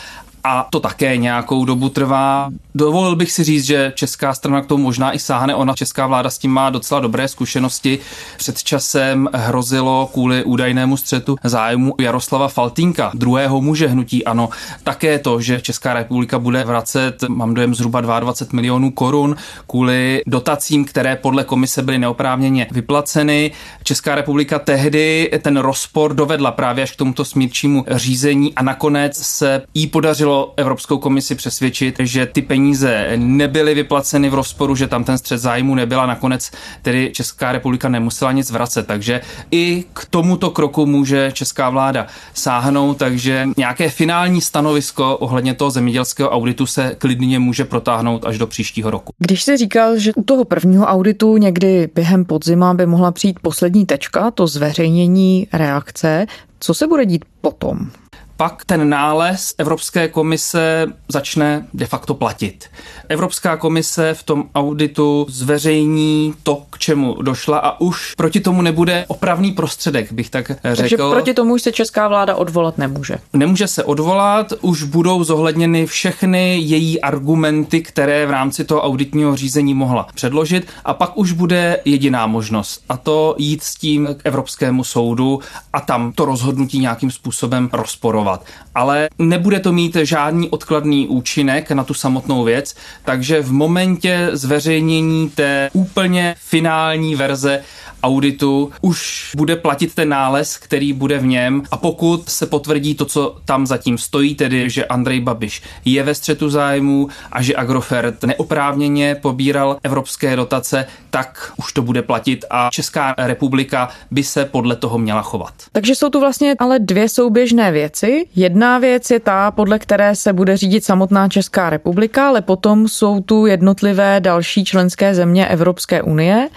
a 0.43 0.67
to 0.71 0.79
také 0.79 1.17
nějakou 1.17 1.65
dobu 1.65 1.89
trvá. 1.89 2.49
Dovolil 2.75 3.15
bych 3.15 3.31
si 3.31 3.43
říct, 3.43 3.65
že 3.65 3.93
česká 3.95 4.33
strana 4.33 4.61
k 4.61 4.65
tomu 4.65 4.83
možná 4.83 5.13
i 5.13 5.19
sáhne, 5.19 5.55
ona 5.55 5.73
česká 5.73 6.07
vláda 6.07 6.29
s 6.29 6.37
tím 6.37 6.51
má 6.51 6.69
docela 6.69 6.99
dobré 6.99 7.27
zkušenosti. 7.27 7.99
Před 8.37 8.63
časem 8.63 9.29
hrozilo 9.33 10.09
kvůli 10.13 10.43
údajnému 10.43 10.97
střetu 10.97 11.35
zájmu 11.43 11.95
Jaroslava 11.99 12.47
Faltínka, 12.47 13.11
druhého 13.13 13.61
muže 13.61 13.87
hnutí 13.87 14.25
ano. 14.25 14.49
Také 14.83 15.19
to, 15.19 15.41
že 15.41 15.61
Česká 15.61 15.93
republika 15.93 16.39
bude 16.39 16.63
vracet, 16.63 17.23
mám 17.27 17.53
dojem, 17.53 17.75
zhruba 17.75 18.01
22 18.01 18.55
milionů 18.55 18.91
korun 18.91 19.35
kvůli 19.67 20.21
dotacím, 20.27 20.85
které 20.85 21.15
podle 21.15 21.43
komise 21.43 21.81
byly 21.81 21.99
neoprávněně 21.99 22.67
vyplaceny. 22.71 23.51
Česká 23.83 24.15
republika 24.15 24.59
tehdy 24.59 25.31
ten 25.41 25.57
rozpor 25.57 26.13
dovedla 26.13 26.51
právě 26.51 26.83
až 26.83 26.91
k 26.91 26.95
tomuto 26.95 27.25
smírčímu 27.25 27.85
řízení 27.87 28.55
a 28.55 28.63
nakonec 28.63 29.17
se 29.17 29.61
jí 29.73 29.87
podařilo 29.87 30.28
Evropskou 30.57 30.97
komisi 30.97 31.35
přesvědčit, 31.35 31.95
že 31.99 32.25
ty 32.25 32.41
peníze 32.41 33.11
nebyly 33.15 33.73
vyplaceny 33.73 34.29
v 34.29 34.33
rozporu, 34.33 34.75
že 34.75 34.87
tam 34.87 35.03
ten 35.03 35.17
střed 35.17 35.37
zájmu 35.37 35.75
nebyla. 35.75 36.05
Nakonec 36.05 36.51
tedy 36.81 37.11
Česká 37.13 37.51
republika 37.51 37.89
nemusela 37.89 38.31
nic 38.31 38.51
vracet. 38.51 38.87
Takže 38.87 39.21
i 39.51 39.83
k 39.93 40.05
tomuto 40.09 40.49
kroku 40.49 40.85
může 40.85 41.31
česká 41.31 41.69
vláda 41.69 42.07
sáhnout, 42.33 42.97
takže 42.97 43.47
nějaké 43.57 43.89
finální 43.89 44.41
stanovisko 44.41 45.17
ohledně 45.17 45.53
toho 45.53 45.71
zemědělského 45.71 46.29
auditu 46.29 46.65
se 46.65 46.95
klidně 46.97 47.39
může 47.39 47.65
protáhnout 47.65 48.25
až 48.25 48.37
do 48.37 48.47
příštího 48.47 48.91
roku. 48.91 49.13
Když 49.17 49.43
se 49.43 49.57
říkal, 49.57 49.97
že 49.97 50.13
u 50.13 50.23
toho 50.23 50.45
prvního 50.45 50.85
auditu 50.85 51.37
někdy 51.37 51.89
během 51.95 52.25
podzima 52.25 52.73
by 52.73 52.85
mohla 52.85 53.11
přijít 53.11 53.39
poslední 53.39 53.85
tečka, 53.85 54.31
to 54.31 54.47
zveřejnění 54.47 55.47
reakce, 55.53 56.25
co 56.59 56.73
se 56.73 56.87
bude 56.87 57.05
dít 57.05 57.25
potom? 57.41 57.91
Pak 58.39 58.65
ten 58.65 58.89
nález 58.89 59.53
Evropské 59.57 60.07
komise 60.07 60.87
začne 61.07 61.67
de 61.73 61.85
facto 61.85 62.13
platit. 62.13 62.65
Evropská 63.09 63.57
komise 63.57 64.13
v 64.13 64.23
tom 64.23 64.43
auditu 64.55 65.25
zveřejní 65.29 66.33
to, 66.43 66.63
k 66.69 66.79
čemu 66.79 67.21
došla 67.21 67.57
a 67.57 67.79
už 67.81 68.15
proti 68.15 68.39
tomu 68.39 68.61
nebude 68.61 69.05
opravný 69.07 69.51
prostředek, 69.51 70.11
bych 70.11 70.29
tak 70.29 70.47
řekl. 70.47 70.75
Takže 70.75 70.97
proti 70.97 71.33
tomu 71.33 71.53
už 71.53 71.61
se 71.61 71.71
česká 71.71 72.07
vláda 72.07 72.35
odvolat 72.35 72.77
nemůže. 72.77 73.15
Nemůže 73.33 73.67
se 73.67 73.83
odvolat, 73.83 74.53
už 74.61 74.83
budou 74.83 75.23
zohledněny 75.23 75.85
všechny 75.85 76.57
její 76.57 77.01
argumenty, 77.01 77.81
které 77.81 78.25
v 78.25 78.31
rámci 78.31 78.63
toho 78.63 78.81
auditního 78.81 79.35
řízení 79.35 79.73
mohla 79.73 80.07
předložit 80.15 80.67
a 80.85 80.93
pak 80.93 81.17
už 81.17 81.31
bude 81.31 81.79
jediná 81.85 82.27
možnost 82.27 82.83
a 82.89 82.97
to 82.97 83.35
jít 83.37 83.63
s 83.63 83.75
tím 83.75 84.07
k 84.17 84.21
Evropskému 84.23 84.83
soudu 84.83 85.39
a 85.73 85.81
tam 85.81 86.11
to 86.11 86.25
rozhodnutí 86.25 86.79
nějakým 86.79 87.11
způsobem 87.11 87.69
rozporovat. 87.73 88.28
Ale 88.75 89.09
nebude 89.19 89.59
to 89.59 89.71
mít 89.71 89.95
žádný 89.95 90.49
odkladný 90.49 91.07
účinek 91.07 91.71
na 91.71 91.83
tu 91.83 91.93
samotnou 91.93 92.43
věc, 92.43 92.75
takže 93.05 93.41
v 93.41 93.51
momentě 93.51 94.29
zveřejnění 94.33 95.29
té 95.29 95.69
úplně 95.73 96.35
finální 96.37 97.15
verze 97.15 97.63
auditu 98.03 98.71
už 98.81 99.31
bude 99.37 99.55
platit 99.55 99.95
ten 99.95 100.09
nález, 100.09 100.57
který 100.57 100.93
bude 100.93 101.17
v 101.17 101.25
něm 101.25 101.63
a 101.71 101.77
pokud 101.77 102.29
se 102.29 102.45
potvrdí 102.45 102.95
to, 102.95 103.05
co 103.05 103.37
tam 103.45 103.67
zatím 103.67 103.97
stojí, 103.97 104.35
tedy 104.35 104.69
že 104.69 104.85
Andrej 104.85 105.19
Babiš 105.19 105.61
je 105.85 106.03
ve 106.03 106.15
střetu 106.15 106.49
zájmů 106.49 107.09
a 107.31 107.41
že 107.41 107.55
Agrofert 107.55 108.23
neoprávněně 108.23 109.15
pobíral 109.15 109.77
evropské 109.83 110.35
dotace, 110.35 110.85
tak 111.09 111.51
už 111.57 111.73
to 111.73 111.81
bude 111.81 112.01
platit 112.01 112.45
a 112.49 112.69
Česká 112.71 113.15
republika 113.17 113.89
by 114.11 114.23
se 114.23 114.45
podle 114.45 114.75
toho 114.75 114.97
měla 114.97 115.21
chovat. 115.21 115.53
Takže 115.71 115.95
jsou 115.95 116.09
tu 116.09 116.19
vlastně 116.19 116.55
ale 116.59 116.79
dvě 116.79 117.09
souběžné 117.09 117.71
věci. 117.71 118.18
Jedna 118.35 118.79
věc 118.79 119.11
je 119.11 119.19
ta, 119.19 119.51
podle 119.51 119.79
které 119.79 120.15
se 120.15 120.33
bude 120.33 120.57
řídit 120.57 120.85
samotná 120.85 121.29
Česká 121.29 121.69
republika, 121.69 122.27
ale 122.27 122.41
potom 122.41 122.87
jsou 122.87 123.21
tu 123.21 123.45
jednotlivé 123.45 124.19
další 124.19 124.65
členské 124.65 125.15
země 125.15 125.47
Evropské 125.47 126.01
unie, 126.01 126.49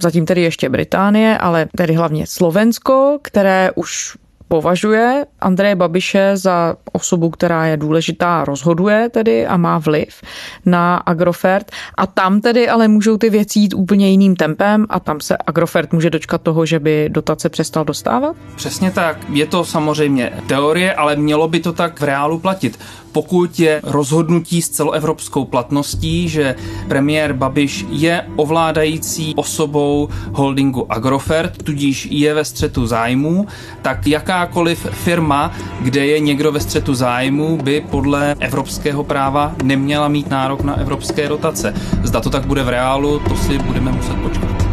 zatím 0.00 0.26
tedy 0.26 0.42
ještě 0.42 0.68
Británie, 0.68 1.38
ale 1.38 1.66
tedy 1.76 1.94
hlavně 1.94 2.26
Slovensko, 2.26 3.18
které 3.22 3.70
už 3.74 4.16
považuje 4.48 5.26
Andreje 5.40 5.74
Babiše 5.74 6.36
za 6.36 6.76
osobu, 6.92 7.30
která 7.30 7.66
je 7.66 7.76
důležitá, 7.76 8.44
rozhoduje 8.44 9.08
tedy 9.08 9.46
a 9.46 9.56
má 9.56 9.78
vliv 9.78 10.22
na 10.66 10.96
Agrofert 10.96 11.72
a 11.94 12.06
tam 12.06 12.40
tedy 12.40 12.68
ale 12.68 12.88
můžou 12.88 13.16
ty 13.16 13.30
věci 13.30 13.58
jít 13.58 13.74
úplně 13.74 14.10
jiným 14.10 14.36
tempem 14.36 14.86
a 14.88 15.00
tam 15.00 15.20
se 15.20 15.36
Agrofert 15.46 15.92
může 15.92 16.10
dočkat 16.10 16.42
toho, 16.42 16.66
že 16.66 16.78
by 16.80 17.08
dotace 17.08 17.48
přestal 17.48 17.84
dostávat? 17.84 18.36
Přesně 18.56 18.90
tak. 18.90 19.16
Je 19.28 19.46
to 19.46 19.64
samozřejmě 19.64 20.32
teorie, 20.46 20.94
ale 20.94 21.16
mělo 21.16 21.48
by 21.48 21.60
to 21.60 21.72
tak 21.72 22.00
v 22.00 22.04
reálu 22.04 22.38
platit 22.38 22.78
pokud 23.18 23.60
je 23.60 23.80
rozhodnutí 23.84 24.62
s 24.62 24.68
celoevropskou 24.68 25.44
platností, 25.44 26.28
že 26.28 26.54
premiér 26.88 27.32
Babiš 27.32 27.86
je 27.90 28.26
ovládající 28.36 29.34
osobou 29.36 30.08
holdingu 30.32 30.92
Agrofert, 30.92 31.62
tudíž 31.62 32.08
je 32.10 32.34
ve 32.34 32.44
střetu 32.44 32.86
zájmu, 32.86 33.46
tak 33.82 34.06
jakákoliv 34.06 34.86
firma, 34.90 35.52
kde 35.80 36.06
je 36.06 36.20
někdo 36.20 36.52
ve 36.52 36.60
střetu 36.60 36.94
zájmu, 36.94 37.56
by 37.56 37.84
podle 37.90 38.36
evropského 38.40 39.04
práva 39.04 39.54
neměla 39.62 40.08
mít 40.08 40.30
nárok 40.30 40.62
na 40.62 40.78
evropské 40.78 41.28
dotace. 41.28 41.74
Zda 42.04 42.20
to 42.20 42.30
tak 42.30 42.46
bude 42.46 42.62
v 42.62 42.68
reálu, 42.68 43.18
to 43.18 43.36
si 43.36 43.58
budeme 43.58 43.92
muset 43.92 44.14
počkat. 44.14 44.67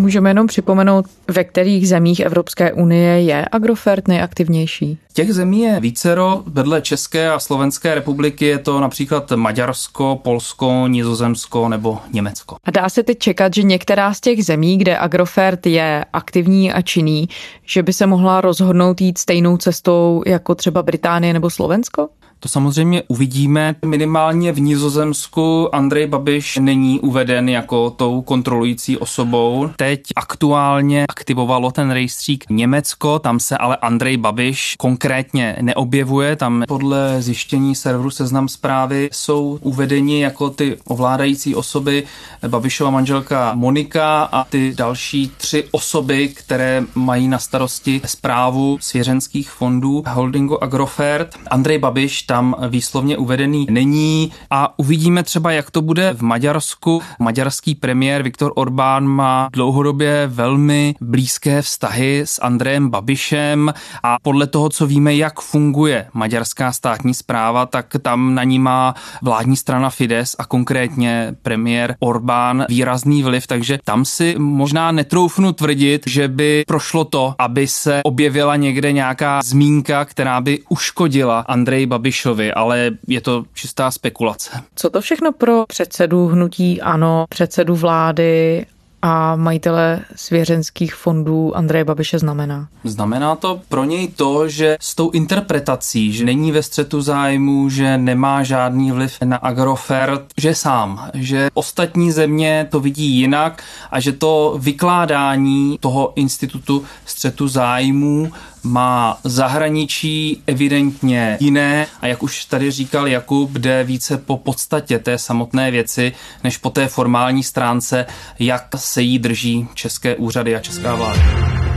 Můžeme 0.00 0.30
jenom 0.30 0.46
připomenout, 0.46 1.06
ve 1.28 1.44
kterých 1.44 1.88
zemích 1.88 2.20
Evropské 2.20 2.72
unie 2.72 3.22
je 3.22 3.48
Agrofert 3.52 4.08
nejaktivnější? 4.08 4.98
Těch 5.12 5.32
zemí 5.34 5.60
je 5.60 5.80
vícero. 5.80 6.42
Vedle 6.46 6.82
České 6.82 7.30
a 7.30 7.38
Slovenské 7.38 7.94
republiky 7.94 8.44
je 8.44 8.58
to 8.58 8.80
například 8.80 9.30
Maďarsko, 9.30 10.20
Polsko, 10.22 10.86
Nizozemsko 10.86 11.68
nebo 11.68 11.98
Německo. 12.12 12.56
A 12.64 12.70
dá 12.70 12.88
se 12.88 13.02
teď 13.02 13.18
čekat, 13.18 13.54
že 13.54 13.62
některá 13.62 14.14
z 14.14 14.20
těch 14.20 14.44
zemí, 14.44 14.78
kde 14.78 14.98
Agrofert 14.98 15.66
je 15.66 16.04
aktivní 16.12 16.72
a 16.72 16.82
činný, 16.82 17.28
že 17.64 17.82
by 17.82 17.92
se 17.92 18.06
mohla 18.06 18.40
rozhodnout 18.40 19.00
jít 19.00 19.18
stejnou 19.18 19.56
cestou 19.56 20.22
jako 20.26 20.54
třeba 20.54 20.82
Británie 20.82 21.32
nebo 21.32 21.50
Slovensko? 21.50 22.08
To 22.40 22.48
samozřejmě 22.48 23.02
uvidíme. 23.08 23.74
Minimálně 23.84 24.52
v 24.52 24.60
Nizozemsku 24.60 25.74
Andrej 25.74 26.06
Babiš 26.06 26.56
není 26.56 27.00
uveden 27.00 27.48
jako 27.48 27.90
tou 27.90 28.22
kontrolující 28.22 28.98
osobou. 28.98 29.70
Teď 29.76 30.00
aktuálně 30.16 31.04
aktivovalo 31.08 31.70
ten 31.70 31.90
rejstřík 31.90 32.44
Německo, 32.50 33.18
tam 33.18 33.40
se 33.40 33.58
ale 33.58 33.76
Andrej 33.76 34.16
Babiš 34.16 34.74
konkrétně 34.78 35.56
neobjevuje. 35.60 36.36
Tam 36.36 36.64
podle 36.68 37.22
zjištění 37.22 37.74
serveru 37.74 38.10
Seznam 38.10 38.48
zprávy 38.48 39.08
jsou 39.12 39.58
uvedeni 39.62 40.22
jako 40.22 40.50
ty 40.50 40.76
ovládající 40.84 41.54
osoby 41.54 42.02
Babišova 42.48 42.90
manželka 42.90 43.54
Monika 43.54 44.22
a 44.22 44.44
ty 44.44 44.74
další 44.76 45.32
tři 45.36 45.64
osoby, 45.70 46.28
které 46.28 46.82
mají 46.94 47.28
na 47.28 47.38
starosti 47.38 48.00
zprávu 48.06 48.78
svěřenských 48.80 49.50
fondů 49.50 50.02
holdingu 50.08 50.64
Agrofert. 50.64 51.34
Andrej 51.50 51.78
Babiš 51.78 52.22
tam 52.30 52.56
výslovně 52.68 53.16
uvedený 53.16 53.66
není. 53.70 54.32
A 54.50 54.78
uvidíme 54.78 55.22
třeba, 55.22 55.52
jak 55.52 55.70
to 55.70 55.82
bude 55.82 56.14
v 56.14 56.22
Maďarsku. 56.22 57.02
Maďarský 57.18 57.74
premiér 57.74 58.22
Viktor 58.22 58.52
Orbán 58.54 59.06
má 59.06 59.48
dlouhodobě 59.52 60.26
velmi 60.26 60.94
blízké 61.00 61.62
vztahy 61.62 62.22
s 62.24 62.42
Andrejem 62.42 62.90
Babišem. 62.90 63.74
A 64.02 64.16
podle 64.22 64.46
toho, 64.46 64.68
co 64.68 64.86
víme, 64.86 65.14
jak 65.14 65.40
funguje 65.40 66.06
maďarská 66.12 66.72
státní 66.72 67.14
zpráva, 67.14 67.66
tak 67.66 67.86
tam 68.02 68.34
na 68.34 68.44
ní 68.44 68.58
má 68.58 68.94
vládní 69.22 69.56
strana 69.56 69.90
Fides 69.90 70.36
a 70.38 70.44
konkrétně 70.44 71.34
premiér 71.42 71.96
Orbán 71.98 72.64
výrazný 72.68 73.22
vliv, 73.22 73.46
takže 73.46 73.78
tam 73.84 74.04
si 74.04 74.34
možná 74.38 74.92
netroufnu 74.92 75.52
tvrdit, 75.52 76.02
že 76.06 76.28
by 76.28 76.64
prošlo 76.66 77.04
to, 77.04 77.34
aby 77.38 77.66
se 77.66 78.00
objevila 78.04 78.56
někde 78.56 78.92
nějaká 78.92 79.40
zmínka, 79.42 80.04
která 80.04 80.40
by 80.40 80.58
uškodila 80.68 81.40
Andreji 81.40 81.86
Babiš 81.86 82.19
Babišovi, 82.20 82.52
ale 82.52 82.90
je 83.06 83.20
to 83.20 83.44
čistá 83.54 83.90
spekulace. 83.90 84.50
Co 84.74 84.90
to 84.90 85.00
všechno 85.00 85.32
pro 85.32 85.64
předsedu 85.66 86.26
hnutí 86.26 86.80
ANO, 86.80 87.26
předsedu 87.28 87.74
vlády 87.76 88.66
a 89.02 89.36
majitele 89.36 90.00
svěřenských 90.16 90.94
fondů 90.94 91.56
Andreje 91.56 91.84
Babiše 91.84 92.18
znamená? 92.18 92.68
Znamená 92.84 93.36
to 93.36 93.60
pro 93.68 93.84
něj 93.84 94.08
to, 94.08 94.48
že 94.48 94.76
s 94.80 94.94
tou 94.94 95.10
interpretací, 95.10 96.12
že 96.12 96.24
není 96.24 96.52
ve 96.52 96.62
střetu 96.62 97.02
zájmu, 97.02 97.68
že 97.68 97.98
nemá 97.98 98.42
žádný 98.42 98.92
vliv 98.92 99.16
na 99.24 99.36
Agrofert, 99.36 100.22
že 100.36 100.54
sám, 100.54 101.10
že 101.14 101.48
ostatní 101.54 102.12
země 102.12 102.68
to 102.70 102.80
vidí 102.80 103.06
jinak 103.06 103.62
a 103.90 104.00
že 104.00 104.12
to 104.12 104.56
vykládání 104.58 105.78
toho 105.80 106.12
institutu 106.16 106.84
střetu 107.06 107.48
zájmů 107.48 108.32
má 108.62 109.18
zahraničí 109.24 110.42
evidentně 110.46 111.36
jiné 111.40 111.86
a 112.00 112.06
jak 112.06 112.22
už 112.22 112.44
tady 112.44 112.70
říkal 112.70 113.08
Jakub, 113.08 113.50
jde 113.50 113.84
více 113.84 114.18
po 114.18 114.36
podstatě 114.36 114.98
té 114.98 115.18
samotné 115.18 115.70
věci, 115.70 116.12
než 116.44 116.56
po 116.56 116.70
té 116.70 116.88
formální 116.88 117.42
stránce, 117.42 118.06
jak 118.38 118.66
se 118.76 119.02
jí 119.02 119.18
drží 119.18 119.68
české 119.74 120.16
úřady 120.16 120.56
a 120.56 120.60
česká 120.60 120.94
vláda. 120.94 121.69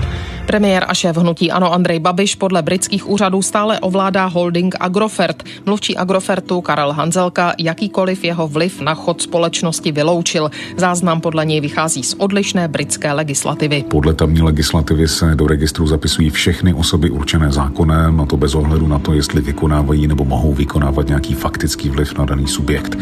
Premiér 0.46 0.86
a 0.88 0.94
šéf 0.94 1.18
hnutí 1.18 1.52
Ano 1.52 1.74
Andrej 1.74 2.00
Babiš 2.00 2.36
podle 2.36 2.62
britských 2.62 3.10
úřadů 3.10 3.42
stále 3.42 3.80
ovládá 3.80 4.26
holding 4.26 4.76
Agrofert. 4.80 5.44
Mluvčí 5.66 5.98
Agrofertu 5.98 6.62
Karel 6.62 6.92
Hanzelka 6.92 7.54
jakýkoliv 7.60 8.24
jeho 8.24 8.48
vliv 8.48 8.82
na 8.82 8.94
chod 8.94 9.22
společnosti 9.22 9.92
vyloučil. 9.92 10.52
Záznam 10.78 11.22
podle 11.22 11.46
něj 11.46 11.62
vychází 11.62 12.04
z 12.04 12.16
odlišné 12.18 12.68
britské 12.68 13.12
legislativy. 13.12 13.84
Podle 13.88 14.14
tamní 14.14 14.42
legislativy 14.42 15.08
se 15.08 15.36
do 15.36 15.48
registru 15.48 15.88
zapisují 15.88 16.30
všechny 16.30 16.74
osoby 16.74 17.10
určené 17.10 17.52
zákonem, 17.52 18.22
a 18.22 18.26
to 18.26 18.38
bez 18.38 18.56
ohledu 18.56 18.88
na 18.88 19.00
to, 19.00 19.14
jestli 19.14 19.42
vykonávají 19.42 20.08
nebo 20.08 20.26
mohou 20.26 20.54
vykonávat 20.54 21.08
nějaký 21.08 21.34
faktický 21.34 21.90
vliv 21.90 22.18
na 22.18 22.26
daný 22.26 22.48
subjekt. 22.48 22.98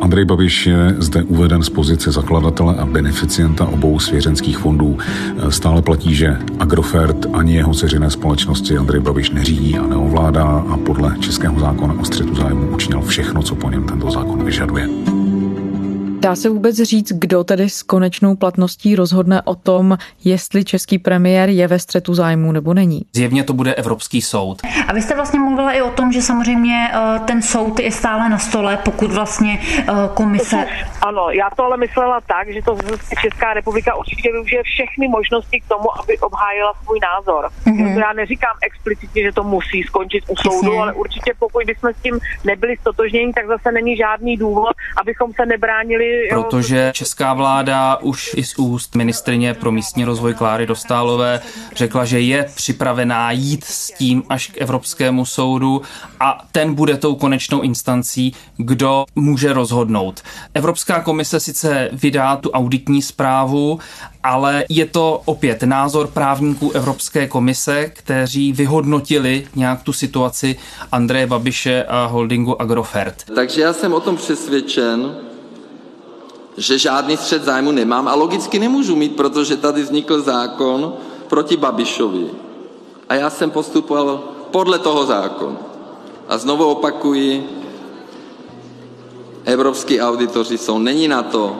Andrej 0.00 0.24
Babiš 0.24 0.66
je 0.66 0.94
zde 0.98 1.22
uveden 1.22 1.62
z 1.62 1.68
pozice 1.68 2.12
zakladatele 2.12 2.74
a 2.76 2.86
beneficienta 2.86 3.66
obou 3.66 3.98
svěřenských 3.98 4.58
fondů. 4.58 4.98
Stále 5.48 5.82
platí, 5.82 6.14
že 6.14 6.36
Agrofert 6.62 7.26
ani 7.32 7.54
jeho 7.54 7.74
ceřiné 7.74 8.10
společnosti 8.10 8.76
Andrej 8.76 9.00
Babiš 9.00 9.30
neřídí 9.30 9.78
a 9.78 9.86
neovládá 9.86 10.44
a 10.44 10.76
podle 10.76 11.18
českého 11.18 11.60
zákona 11.60 11.94
o 12.00 12.04
střetu 12.04 12.34
zájmu 12.34 12.74
učinil 12.74 13.00
všechno, 13.00 13.42
co 13.42 13.54
po 13.54 13.70
něm 13.70 13.84
tento 13.84 14.10
zákon 14.10 14.44
vyžaduje. 14.44 14.88
Dá 16.22 16.36
se 16.36 16.48
vůbec 16.48 16.76
říct, 16.76 17.12
kdo 17.12 17.44
tedy 17.44 17.68
s 17.68 17.82
konečnou 17.82 18.36
platností 18.36 18.96
rozhodne 18.96 19.42
o 19.42 19.54
tom, 19.54 19.98
jestli 20.24 20.64
český 20.64 20.98
premiér 20.98 21.48
je 21.48 21.68
ve 21.68 21.78
střetu 21.78 22.14
zájmu 22.14 22.52
nebo 22.52 22.74
není? 22.74 23.02
Zjevně 23.12 23.44
to 23.44 23.52
bude 23.52 23.74
Evropský 23.74 24.22
soud. 24.22 24.62
A 24.88 24.92
vy 24.92 25.02
jste 25.02 25.14
vlastně 25.14 25.40
mluvila 25.40 25.72
i 25.72 25.82
o 25.82 25.90
tom, 25.90 26.12
že 26.12 26.22
samozřejmě 26.22 26.90
eh, 26.92 27.20
ten 27.24 27.42
soud 27.42 27.80
je 27.80 27.90
stále 27.90 28.28
na 28.28 28.38
stole, 28.38 28.78
pokud 28.84 29.12
vlastně 29.12 29.58
eh, 29.78 29.84
komise... 30.14 30.66
Ano, 31.06 31.30
já 31.30 31.50
to 31.56 31.64
ale 31.64 31.76
myslela 31.76 32.20
tak, 32.20 32.52
že 32.52 32.62
to 32.62 32.78
Česká 33.20 33.54
republika 33.54 33.94
určitě 33.94 34.32
využije 34.32 34.62
všechny 34.62 35.08
možnosti 35.08 35.60
k 35.60 35.68
tomu, 35.68 36.00
aby 36.02 36.18
obhájila 36.18 36.72
svůj 36.84 36.98
názor. 37.00 37.50
Mm-hmm. 37.66 37.98
Já 37.98 38.12
neříkám 38.12 38.56
explicitně, 38.62 39.22
že 39.22 39.32
to 39.32 39.44
musí 39.44 39.82
skončit 39.82 40.24
u 40.28 40.34
soudu, 40.36 40.66
Jasně. 40.66 40.78
ale 40.78 40.92
určitě 40.92 41.32
pokud 41.38 41.64
bychom 41.64 41.92
s 41.92 42.02
tím 42.02 42.18
nebyli 42.44 42.76
stotožněni, 42.76 43.32
tak 43.32 43.46
zase 43.46 43.72
není 43.72 43.96
žádný 43.96 44.36
důvod, 44.36 44.72
abychom 45.00 45.32
se 45.32 45.46
nebránili. 45.46 46.11
Protože 46.30 46.90
česká 46.94 47.34
vláda 47.34 47.96
už 47.96 48.30
i 48.36 48.44
z 48.44 48.58
úst 48.58 48.94
ministrině 48.94 49.54
pro 49.54 49.72
místní 49.72 50.04
rozvoj 50.04 50.34
Kláry 50.34 50.66
Dostálové 50.66 51.40
řekla, 51.76 52.04
že 52.04 52.20
je 52.20 52.50
připravená 52.54 53.30
jít 53.30 53.64
s 53.64 53.86
tím 53.86 54.22
až 54.28 54.46
k 54.46 54.60
Evropskému 54.60 55.24
soudu 55.24 55.82
a 56.20 56.44
ten 56.52 56.74
bude 56.74 56.96
tou 56.96 57.14
konečnou 57.14 57.60
instancí, 57.60 58.34
kdo 58.56 59.04
může 59.14 59.52
rozhodnout. 59.52 60.22
Evropská 60.54 61.00
komise 61.00 61.40
sice 61.40 61.88
vydá 61.92 62.36
tu 62.36 62.50
auditní 62.50 63.02
zprávu, 63.02 63.78
ale 64.22 64.64
je 64.68 64.86
to 64.86 65.22
opět 65.24 65.62
názor 65.62 66.06
právníků 66.06 66.70
Evropské 66.70 67.28
komise, 67.28 67.86
kteří 67.86 68.52
vyhodnotili 68.52 69.46
nějak 69.54 69.82
tu 69.82 69.92
situaci 69.92 70.56
Andreje 70.92 71.26
Babiše 71.26 71.84
a 71.84 72.06
holdingu 72.06 72.62
Agrofert. 72.62 73.24
Takže 73.34 73.60
já 73.60 73.72
jsem 73.72 73.92
o 73.92 74.00
tom 74.00 74.16
přesvědčen, 74.16 75.14
že 76.56 76.78
žádný 76.78 77.16
střed 77.16 77.44
zájmu 77.44 77.70
nemám 77.70 78.08
a 78.08 78.14
logicky 78.14 78.58
nemůžu 78.58 78.96
mít, 78.96 79.16
protože 79.16 79.56
tady 79.56 79.82
vznikl 79.82 80.22
zákon 80.22 80.94
proti 81.28 81.56
Babišovi. 81.56 82.26
A 83.08 83.14
já 83.14 83.30
jsem 83.30 83.50
postupoval 83.50 84.20
podle 84.50 84.78
toho 84.78 85.06
zákona. 85.06 85.56
A 86.28 86.38
znovu 86.38 86.64
opakuji, 86.64 87.48
evropský 89.44 90.00
auditoři 90.00 90.58
jsou 90.58 90.78
není 90.78 91.08
na 91.08 91.22
to, 91.22 91.56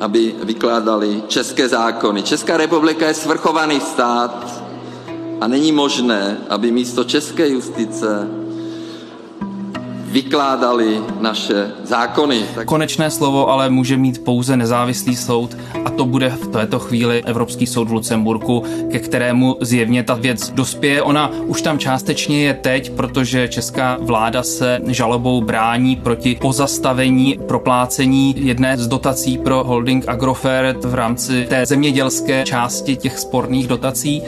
aby 0.00 0.34
vykládali 0.42 1.22
české 1.28 1.68
zákony. 1.68 2.22
Česká 2.22 2.56
republika 2.56 3.06
je 3.06 3.14
svrchovaný 3.14 3.80
stát 3.80 4.62
a 5.40 5.46
není 5.46 5.72
možné, 5.72 6.38
aby 6.48 6.70
místo 6.70 7.04
české 7.04 7.48
justice 7.48 8.41
vykládali 10.12 11.00
naše 11.20 11.70
zákony. 11.84 12.44
Konečné 12.64 13.10
slovo 13.10 13.48
ale 13.48 13.70
může 13.70 13.96
mít 13.96 14.24
pouze 14.24 14.56
nezávislý 14.56 15.16
soud 15.16 15.56
a 15.84 15.90
to 15.90 16.04
bude 16.04 16.30
v 16.30 16.46
této 16.46 16.78
chvíli 16.78 17.22
Evropský 17.24 17.66
soud 17.66 17.88
v 17.88 17.92
Lucemburku, 17.92 18.64
ke 18.90 18.98
kterému 18.98 19.56
zjevně 19.60 20.02
ta 20.02 20.14
věc 20.14 20.50
dospěje. 20.50 21.02
Ona 21.02 21.30
už 21.46 21.62
tam 21.62 21.78
částečně 21.78 22.44
je 22.44 22.54
teď, 22.54 22.92
protože 22.92 23.48
česká 23.48 23.98
vláda 24.00 24.42
se 24.42 24.80
žalobou 24.86 25.40
brání 25.40 25.96
proti 25.96 26.38
pozastavení 26.40 27.38
proplácení 27.48 28.34
jedné 28.36 28.76
z 28.78 28.88
dotací 28.88 29.38
pro 29.38 29.64
holding 29.64 30.08
Agrofert 30.08 30.84
v 30.84 30.94
rámci 30.94 31.46
té 31.48 31.66
zemědělské 31.66 32.44
části 32.44 32.96
těch 32.96 33.18
sporných 33.18 33.68
dotací. 33.68 34.22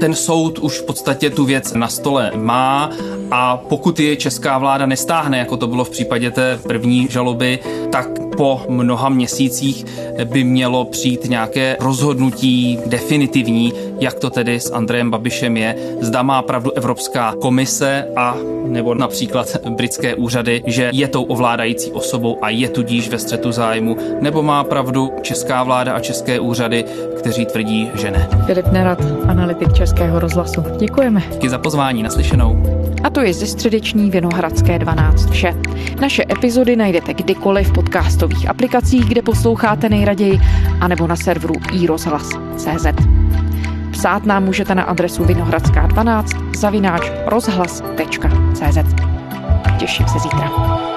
Ten 0.00 0.14
soud 0.14 0.58
už 0.58 0.80
v 0.80 0.84
podstatě 0.84 1.30
tu 1.30 1.44
věc 1.44 1.72
na 1.72 1.88
stole 1.88 2.32
má 2.34 2.90
a 3.30 3.56
pokud 3.56 4.00
je 4.00 4.16
česká 4.16 4.58
vláda 4.58 4.86
nestáhne, 4.86 5.38
jako 5.38 5.56
to 5.56 5.66
bylo 5.66 5.84
v 5.84 5.90
případě 5.90 6.30
té 6.30 6.58
první 6.62 7.08
žaloby, 7.10 7.58
tak 7.92 8.25
po 8.36 8.62
mnoha 8.68 9.08
měsících 9.08 9.84
by 10.24 10.44
mělo 10.44 10.84
přijít 10.84 11.24
nějaké 11.24 11.76
rozhodnutí 11.80 12.78
definitivní, 12.86 13.72
jak 14.00 14.14
to 14.14 14.30
tedy 14.30 14.60
s 14.60 14.72
Andrejem 14.72 15.10
Babišem 15.10 15.56
je. 15.56 15.76
Zda 16.00 16.22
má 16.22 16.42
pravdu 16.42 16.72
Evropská 16.72 17.34
komise 17.40 18.08
a 18.16 18.36
nebo 18.66 18.94
například 18.94 19.56
britské 19.68 20.14
úřady, 20.14 20.62
že 20.66 20.90
je 20.92 21.08
tou 21.08 21.22
ovládající 21.22 21.92
osobou 21.92 22.38
a 22.42 22.50
je 22.50 22.68
tudíž 22.68 23.08
ve 23.08 23.18
střetu 23.18 23.52
zájmu, 23.52 23.96
nebo 24.20 24.42
má 24.42 24.64
pravdu 24.64 25.12
česká 25.22 25.62
vláda 25.62 25.94
a 25.94 26.00
české 26.00 26.40
úřady, 26.40 26.84
kteří 27.18 27.46
tvrdí, 27.46 27.90
že 27.94 28.10
ne. 28.10 28.28
Filip 28.46 28.66
Nerad, 28.72 28.98
analytik 29.28 29.72
Českého 29.72 30.20
rozhlasu. 30.20 30.64
Děkujeme. 30.78 31.22
Díky 31.32 31.48
za 31.48 31.58
pozvání, 31.58 32.02
naslyšenou. 32.02 32.62
A 33.04 33.10
to 33.10 33.20
je 33.20 33.34
ze 33.34 33.46
středeční 33.46 34.10
Vinohradské 34.10 34.78
12 34.78 35.30
vše. 35.30 35.54
Naše 36.00 36.24
epizody 36.32 36.76
najdete 36.76 37.14
kdykoliv 37.14 37.68
v 37.68 37.72
podcastových 38.26 38.50
aplikacích, 38.50 39.08
kde 39.08 39.22
posloucháte 39.22 39.88
nejraději, 39.88 40.40
anebo 40.80 41.06
na 41.06 41.16
serveru 41.16 41.54
iRozhlas.cz. 41.72 42.86
Psát 43.90 44.26
nám 44.26 44.44
můžete 44.44 44.74
na 44.74 44.82
adresu 44.82 45.24
vinohradská12 45.24 46.54
zavináč 46.56 47.02
rozhlas.cz. 47.26 48.78
Těším 49.78 50.08
se 50.08 50.18
zítra. 50.18 50.95